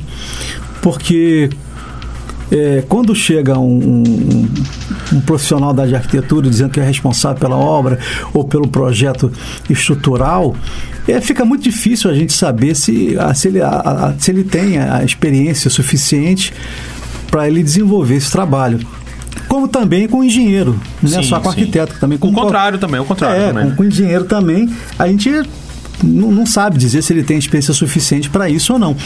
Porque 0.80 1.50
é, 2.50 2.82
quando 2.88 3.14
chega 3.14 3.59
um, 3.59 3.78
um- 3.78 4.48
um 5.14 5.20
profissional 5.20 5.72
da 5.72 5.82
área 5.82 5.90
de 5.90 5.96
arquitetura 5.96 6.48
dizendo 6.48 6.70
que 6.70 6.80
é 6.80 6.85
responsável 6.85 7.38
pela 7.38 7.56
obra 7.56 7.98
ou 8.32 8.44
pelo 8.44 8.68
projeto 8.68 9.30
estrutural, 9.68 10.54
é, 11.09 11.20
fica 11.20 11.44
muito 11.44 11.62
difícil 11.62 12.11
a 12.11 12.14
gente 12.14 12.32
saber 12.32 12.74
se, 12.74 13.16
a- 13.18 13.35
se, 13.35 13.48
ele, 13.48 13.61
a- 13.62 14.14
se 14.18 14.30
ele 14.30 14.44
tem 14.44 14.78
a 14.78 15.02
experiência 15.04 15.68
suficiente 15.70 16.52
para 17.30 17.48
ele 17.48 17.62
desenvolver 17.62 18.16
esse 18.16 18.30
trabalho. 18.30 18.78
Como 19.48 19.68
também 19.68 20.09
com 20.09 20.24
engenheiro, 20.24 20.78
não 21.02 21.18
é 21.18 21.22
só 21.22 21.37
com 21.38 21.44
sim. 21.52 21.61
arquiteto, 21.61 21.94
também 22.00 22.18
com 22.18 22.28
O 22.28 22.32
contrário 22.32 22.78
também, 22.78 22.98
o 23.00 23.04
contrário 23.04 23.40
é, 23.42 23.46
também. 23.48 23.62
com, 23.64 23.68
né? 23.70 23.76
com 23.76 23.82
o 23.82 23.87
engenheiro 23.87 24.24
também, 24.24 24.68
a 24.98 25.06
gente 25.06 25.30
não, 26.02 26.30
não 26.30 26.46
sabe 26.46 26.78
dizer 26.78 27.02
se 27.02 27.12
ele 27.12 27.22
tem 27.22 27.38
experiência 27.38 27.72
suficiente 27.74 28.28
para 28.30 28.48
isso 28.48 28.72
ou 28.72 28.78
não. 28.78 28.96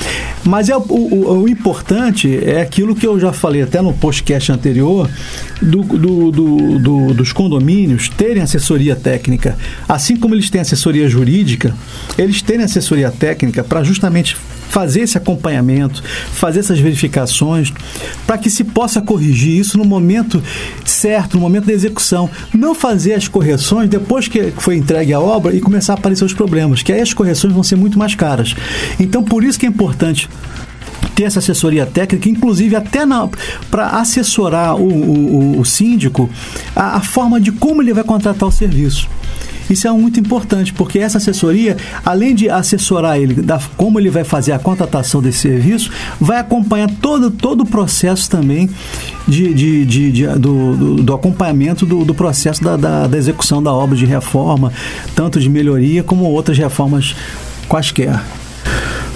Mas 0.44 0.68
é, 0.68 0.76
o, 0.76 0.80
o- 0.80 1.42
o 1.42 1.48
importante 1.48 2.38
é 2.44 2.60
aquilo 2.60 2.94
que 2.94 3.06
eu 3.06 3.18
já 3.18 3.32
falei 3.32 3.62
até 3.62 3.80
no 3.80 3.92
podcast 3.92 4.50
anterior, 4.52 5.08
do, 5.60 5.82
do- 5.82 6.30
do- 6.30 6.78
do- 6.78 7.14
dos 7.14 7.32
condomínios 7.32 8.08
terem 8.08 8.42
assessoria 8.42 8.96
técnica. 8.96 9.56
Assim 9.88 10.16
como 10.16 10.34
eles 10.34 10.50
têm 10.50 10.60
assessoria 10.60 11.08
jurídica, 11.08 11.74
eles 12.18 12.42
terem 12.42 12.64
assessoria 12.64 13.10
técnica 13.10 13.62
para 13.62 13.82
justamente 13.84 14.36
fazer 14.70 15.00
esse 15.02 15.18
acompanhamento, 15.18 16.02
fazer 16.32 16.60
essas 16.60 16.78
verificações, 16.78 17.70
para 18.26 18.38
que 18.38 18.48
se 18.48 18.64
possa 18.64 19.02
corrigir 19.02 19.58
isso 19.60 19.76
no 19.76 19.84
momento 19.84 20.42
certo, 20.84 21.34
no 21.34 21.40
momento 21.40 21.66
da 21.66 21.72
execução. 21.72 22.30
Não 22.54 22.74
fazer 22.74 23.12
as 23.14 23.28
correções 23.28 23.90
depois 23.90 24.28
que 24.28 24.52
foi 24.56 24.76
entregue 24.76 25.12
a 25.12 25.20
obra 25.20 25.54
e 25.54 25.60
começar 25.60 25.94
a 25.94 25.96
aparecer 25.96 26.24
os 26.24 26.32
problemas, 26.32 26.82
que 26.82 26.92
aí 26.92 27.00
as 27.00 27.12
correções 27.12 27.52
vão 27.52 27.62
ser 27.62 27.76
muito 27.76 27.98
mais 27.98 28.14
caras. 28.14 28.54
Então, 28.98 29.22
por 29.22 29.44
isso 29.44 29.58
que 29.58 29.66
é 29.66 29.68
importante 29.68 30.28
ter 31.14 31.24
essa 31.24 31.40
assessoria 31.40 31.84
técnica, 31.84 32.28
inclusive 32.28 32.76
até 32.76 33.04
para 33.70 33.88
assessorar 33.88 34.76
o, 34.76 34.86
o- 34.88 35.60
o- 35.60 35.64
síndico 35.64 36.30
a, 36.76 36.96
a 36.96 37.00
forma 37.00 37.40
de 37.40 37.50
como 37.52 37.82
ele 37.82 37.92
vai 37.92 38.04
contratar 38.04 38.48
o 38.48 38.52
serviço. 38.52 39.08
Isso 39.70 39.86
é 39.86 39.92
muito 39.92 40.18
importante, 40.18 40.72
porque 40.72 40.98
essa 40.98 41.18
assessoria, 41.18 41.76
além 42.04 42.34
de 42.34 42.50
assessorar 42.50 43.18
ele 43.18 43.34
da 43.34 43.60
como 43.76 44.00
ele 44.00 44.10
vai 44.10 44.24
fazer 44.24 44.50
a 44.52 44.58
contratação 44.58 45.22
desse 45.22 45.38
serviço, 45.38 45.90
vai 46.20 46.38
acompanhar 46.38 46.90
todo, 47.00 47.30
todo 47.30 47.60
o 47.62 47.66
processo 47.66 48.28
também 48.28 48.68
de, 49.28 49.54
de- 49.54 49.84
de- 49.86 50.12
de- 50.12 50.26
do, 50.26 50.76
do- 50.76 51.02
do 51.04 51.14
acompanhamento 51.14 51.86
do, 51.86 52.04
do 52.04 52.14
processo 52.14 52.62
da, 52.64 52.76
da- 52.76 53.06
da 53.06 53.16
execução 53.16 53.62
da 53.62 53.72
obra 53.72 53.96
de 53.96 54.04
reforma, 54.04 54.72
tanto 55.14 55.38
de 55.38 55.48
melhoria 55.48 56.02
como 56.02 56.24
outras 56.24 56.58
reformas 56.58 57.14
quaisquer. 57.68 58.20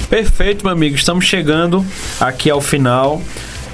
Perfeito, 0.08 0.64
meu 0.64 0.72
amigo. 0.72 0.94
Estamos 0.94 1.24
chegando 1.24 1.84
aqui 2.20 2.48
ao 2.50 2.60
final 2.60 3.20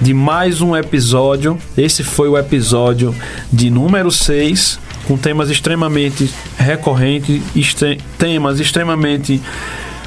de 0.00 0.14
mais 0.14 0.62
um 0.62 0.74
episódio. 0.74 1.58
Esse 1.76 2.02
foi 2.02 2.28
o 2.28 2.38
episódio 2.38 3.14
de 3.52 3.68
número 3.68 4.10
6, 4.10 4.78
com 5.06 5.16
temas 5.16 5.50
extremamente 5.50 6.30
recorrentes, 6.56 7.42
temas 8.18 8.60
extremamente 8.60 9.40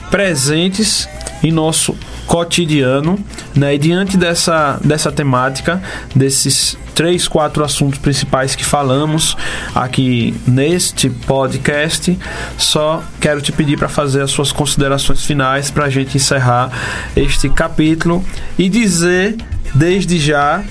presentes 0.10 1.08
em 1.44 1.52
nosso 1.52 1.96
cotidiano, 2.26 3.20
né? 3.56 3.76
E 3.76 3.78
diante 3.78 4.18
dessa, 4.18 4.80
dessa 4.84 5.12
temática, 5.12 5.82
desses 6.16 6.78
três, 6.96 7.28
quatro 7.28 7.64
assuntos 7.64 8.00
principais 8.00 8.56
que 8.56 8.64
falamos 8.64 9.36
aqui 9.74 10.34
neste 10.48 11.10
podcast, 11.10 12.18
só 12.58 13.04
quero 13.20 13.42
te 13.42 13.52
pedir 13.52 13.78
para 13.78 13.90
fazer 13.90 14.22
as 14.22 14.32
suas 14.32 14.52
considerações 14.52 15.26
finais 15.26 15.70
para 15.70 15.86
a 15.86 15.90
gente 15.90 16.16
encerrar 16.16 16.72
este 17.16 17.50
capítulo 17.50 18.24
e 18.58 18.70
dizer 18.70 19.36
desde 19.74 20.20
já 20.20 20.64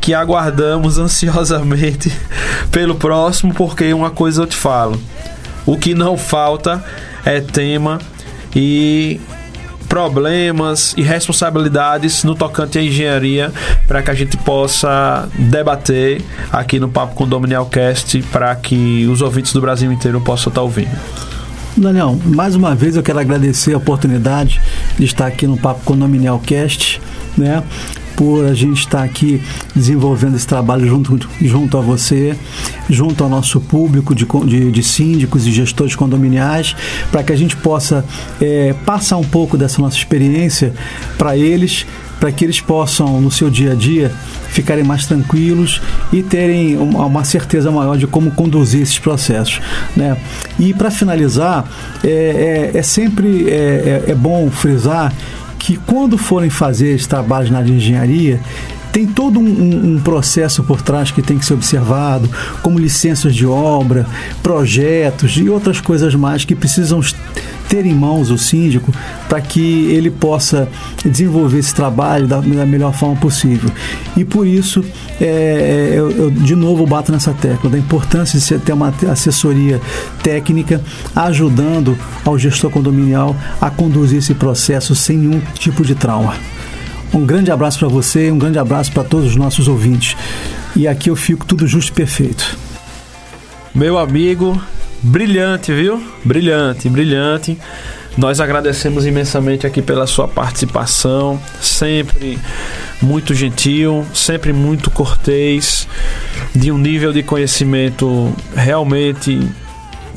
que 0.00 0.14
aguardamos 0.14 0.98
ansiosamente 0.98 2.12
pelo 2.72 2.94
próximo, 2.94 3.52
porque 3.54 3.92
uma 3.92 4.10
coisa 4.10 4.42
eu 4.42 4.46
te 4.46 4.56
falo: 4.56 5.00
o 5.66 5.76
que 5.76 5.94
não 5.94 6.16
falta 6.16 6.82
é 7.24 7.40
tema 7.40 7.98
e 8.54 9.20
problemas 9.90 10.94
e 10.96 11.02
responsabilidades 11.02 12.22
no 12.22 12.36
tocante 12.36 12.78
à 12.78 12.82
engenharia 12.82 13.52
para 13.88 14.00
que 14.00 14.10
a 14.10 14.14
gente 14.14 14.36
possa 14.36 15.28
debater 15.36 16.22
aqui 16.52 16.78
no 16.78 16.88
Papo 16.88 17.16
Condominial 17.16 17.66
Cast 17.66 18.22
para 18.30 18.54
que 18.54 19.04
os 19.08 19.20
ouvintes 19.20 19.52
do 19.52 19.60
Brasil 19.60 19.92
inteiro 19.92 20.20
possam 20.20 20.50
estar 20.50 20.62
ouvindo. 20.62 20.96
Daniel, 21.76 22.16
mais 22.24 22.54
uma 22.54 22.72
vez 22.72 22.94
eu 22.94 23.02
quero 23.02 23.18
agradecer 23.18 23.74
a 23.74 23.78
oportunidade 23.78 24.60
de 24.96 25.04
estar 25.04 25.26
aqui 25.26 25.46
no 25.46 25.56
Papo 25.56 25.80
Condominial 25.84 26.38
Cast, 26.38 27.00
né? 27.36 27.62
Por 28.16 28.44
a 28.44 28.54
gente 28.54 28.80
estar 28.80 29.02
aqui 29.02 29.40
desenvolvendo 29.74 30.36
esse 30.36 30.46
trabalho 30.46 30.86
junto, 30.86 31.18
junto 31.40 31.78
a 31.78 31.80
você, 31.80 32.36
junto 32.88 33.24
ao 33.24 33.30
nosso 33.30 33.60
público 33.60 34.14
de, 34.14 34.26
de, 34.46 34.70
de 34.70 34.82
síndicos 34.82 35.46
e 35.46 35.52
gestores 35.52 35.94
condominiais, 35.96 36.74
para 37.10 37.22
que 37.22 37.32
a 37.32 37.36
gente 37.36 37.56
possa 37.56 38.04
eh, 38.40 38.74
passar 38.84 39.16
um 39.16 39.24
pouco 39.24 39.56
dessa 39.56 39.80
nossa 39.80 39.96
experiência 39.96 40.74
para 41.16 41.36
eles, 41.36 41.86
para 42.18 42.30
que 42.30 42.44
eles 42.44 42.60
possam, 42.60 43.20
no 43.20 43.30
seu 43.30 43.48
dia 43.48 43.72
a 43.72 43.74
dia, 43.74 44.12
ficarem 44.50 44.84
mais 44.84 45.06
tranquilos 45.06 45.80
e 46.12 46.22
terem 46.22 46.76
uma, 46.76 47.06
uma 47.06 47.24
certeza 47.24 47.70
maior 47.70 47.96
de 47.96 48.06
como 48.06 48.30
conduzir 48.32 48.82
esses 48.82 48.98
processos. 48.98 49.60
Né? 49.96 50.16
E 50.58 50.74
para 50.74 50.90
finalizar, 50.90 51.64
é, 52.04 52.70
é, 52.74 52.78
é 52.78 52.82
sempre 52.82 53.48
é, 53.48 54.04
é, 54.06 54.10
é 54.10 54.14
bom 54.14 54.50
frisar 54.50 55.12
que 55.60 55.76
quando 55.76 56.16
forem 56.16 56.48
fazer 56.48 56.94
esses 56.94 57.06
trabalhos 57.06 57.50
na 57.50 57.60
engenharia, 57.62 58.40
tem 58.92 59.06
todo 59.06 59.38
um, 59.38 59.44
um, 59.44 59.94
um, 59.94 60.00
processo 60.00 60.62
por 60.62 60.82
trás 60.82 61.10
que 61.10 61.22
tem 61.22 61.38
que 61.38 61.44
ser 61.44 61.54
observado, 61.54 62.28
como 62.62 62.78
licenças 62.78 63.34
de 63.34 63.46
obra, 63.46 64.06
projetos 64.42 65.36
e 65.36 65.48
outras 65.48 65.80
coisas 65.80 66.14
mais 66.14 66.44
que 66.44 66.54
precisam 66.54 67.00
ter 67.68 67.86
em 67.86 67.94
mãos 67.94 68.30
o 68.30 68.36
síndico 68.36 68.92
para 69.28 69.40
que 69.40 69.86
ele 69.92 70.10
possa 70.10 70.68
desenvolver 71.04 71.60
esse 71.60 71.72
trabalho 71.72 72.26
da, 72.26 72.40
da 72.40 72.66
melhor 72.66 72.92
forma 72.92 73.14
possível. 73.14 73.70
E 74.16 74.24
por 74.24 74.44
isso, 74.44 74.84
é, 75.20 75.24
é 75.24 75.94
eu, 75.96 76.10
eu, 76.10 76.30
de 76.32 76.56
novo 76.56 76.84
bato 76.84 77.12
nessa 77.12 77.32
tecla 77.32 77.70
da 77.70 77.78
importância 77.78 78.40
de 78.40 78.64
ter 78.64 78.72
uma 78.72 78.92
assessoria 79.08 79.80
técnica 80.20 80.82
ajudando 81.14 81.96
ao 82.24 82.36
gestor 82.36 82.72
condominial 82.72 83.36
a 83.60 83.70
conduzir 83.70 84.18
esse 84.18 84.34
processo 84.34 84.96
sem 84.96 85.16
nenhum 85.16 85.40
tipo 85.54 85.84
de 85.84 85.94
trauma. 85.94 86.34
Um 87.12 87.26
grande 87.26 87.50
abraço 87.50 87.80
para 87.80 87.88
você, 87.88 88.30
um 88.30 88.38
grande 88.38 88.58
abraço 88.58 88.92
para 88.92 89.02
todos 89.02 89.30
os 89.30 89.36
nossos 89.36 89.66
ouvintes. 89.66 90.16
E 90.76 90.86
aqui 90.86 91.10
eu 91.10 91.16
fico 91.16 91.44
tudo 91.44 91.66
justo 91.66 91.90
e 91.90 91.94
perfeito. 91.94 92.56
Meu 93.74 93.98
amigo, 93.98 94.60
brilhante, 95.02 95.72
viu? 95.72 96.00
Brilhante, 96.24 96.88
brilhante. 96.88 97.58
Nós 98.16 98.40
agradecemos 98.40 99.06
imensamente 99.06 99.66
aqui 99.66 99.80
pela 99.82 100.06
sua 100.06 100.28
participação, 100.28 101.40
sempre 101.60 102.38
muito 103.00 103.34
gentil, 103.34 104.04
sempre 104.12 104.52
muito 104.52 104.90
cortês, 104.90 105.88
de 106.54 106.70
um 106.70 106.78
nível 106.78 107.12
de 107.12 107.22
conhecimento 107.22 108.32
realmente 108.54 109.40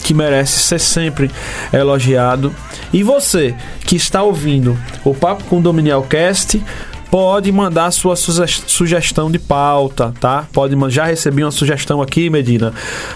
que 0.04 0.14
merece 0.14 0.60
ser 0.60 0.80
sempre 0.80 1.32
elogiado. 1.72 2.54
E 2.92 3.02
você 3.04 3.56
que 3.86 3.96
está 3.96 4.22
ouvindo 4.22 4.78
o 5.04 5.14
Papo 5.14 5.44
Condominial 5.46 6.04
Cast, 6.04 6.62
pode 7.14 7.52
mandar 7.52 7.92
sua 7.92 8.16
sugestão 8.16 9.30
de 9.30 9.38
pauta, 9.38 10.12
tá? 10.20 10.48
Pode 10.52 10.76
já 10.90 11.06
recebi 11.06 11.44
uma 11.44 11.52
sugestão 11.52 12.02
aqui, 12.02 12.28
Medina, 12.28 12.74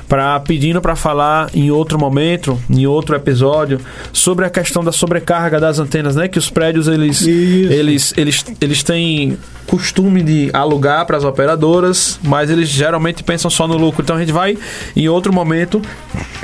para 0.07 0.39
pedindo 0.39 0.79
para 0.79 0.95
falar 0.95 1.49
em 1.51 1.71
outro 1.71 1.97
momento, 1.97 2.61
em 2.69 2.85
outro 2.85 3.15
episódio, 3.15 3.81
sobre 4.13 4.45
a 4.45 4.51
questão 4.51 4.83
da 4.83 4.91
sobrecarga 4.91 5.59
das 5.59 5.79
antenas, 5.79 6.15
né? 6.15 6.27
Que 6.27 6.37
os 6.37 6.47
prédios 6.47 6.87
eles 6.87 7.25
eles 7.25 8.13
eles 8.15 8.45
eles 8.61 8.83
têm 8.83 9.35
costume 9.67 10.23
de 10.23 10.49
alugar 10.53 11.05
para 11.05 11.17
as 11.17 11.23
operadoras, 11.23 12.19
mas 12.23 12.49
eles 12.49 12.69
geralmente 12.69 13.23
pensam 13.23 13.51
só 13.51 13.67
no 13.67 13.77
lucro. 13.77 14.01
Então 14.01 14.15
a 14.15 14.19
gente 14.19 14.31
vai 14.31 14.57
em 14.95 15.09
outro 15.09 15.33
momento 15.33 15.81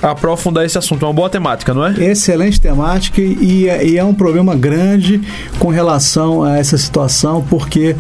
aprofundar 0.02 0.66
esse 0.66 0.78
assunto. 0.78 1.06
É 1.06 1.08
uma 1.08 1.14
boa 1.14 1.30
temática, 1.30 1.74
não 1.74 1.86
é? 1.86 1.94
Excelente 2.04 2.60
temática 2.60 3.22
e, 3.22 3.66
e 3.66 3.98
é 3.98 4.04
um 4.04 4.14
problema 4.14 4.56
grande 4.56 5.22
com 5.58 5.70
relação 5.70 6.44
a 6.44 6.58
essa 6.58 6.78
situação, 6.78 7.43
porque 7.44 7.96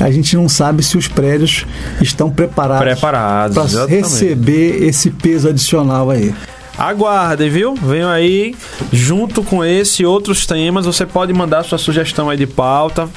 a 0.00 0.10
gente 0.10 0.36
não 0.36 0.48
sabe 0.48 0.82
se 0.82 0.96
os 0.96 1.08
prédios 1.08 1.66
estão 2.00 2.30
preparados, 2.30 2.84
preparados 2.84 3.74
para 3.74 3.86
receber 3.86 4.82
esse 4.82 5.10
peso 5.10 5.48
adicional 5.48 6.10
aí. 6.10 6.34
Aguardem, 6.76 7.50
viu? 7.50 7.74
Venham 7.74 8.08
aí 8.08 8.54
junto 8.92 9.42
com 9.42 9.64
esse 9.64 10.04
e 10.04 10.06
outros 10.06 10.46
temas. 10.46 10.86
Você 10.86 11.04
pode 11.04 11.32
mandar 11.32 11.64
sua 11.64 11.76
sugestão 11.76 12.30
aí 12.30 12.36
de 12.36 12.46
pauta. 12.46 13.08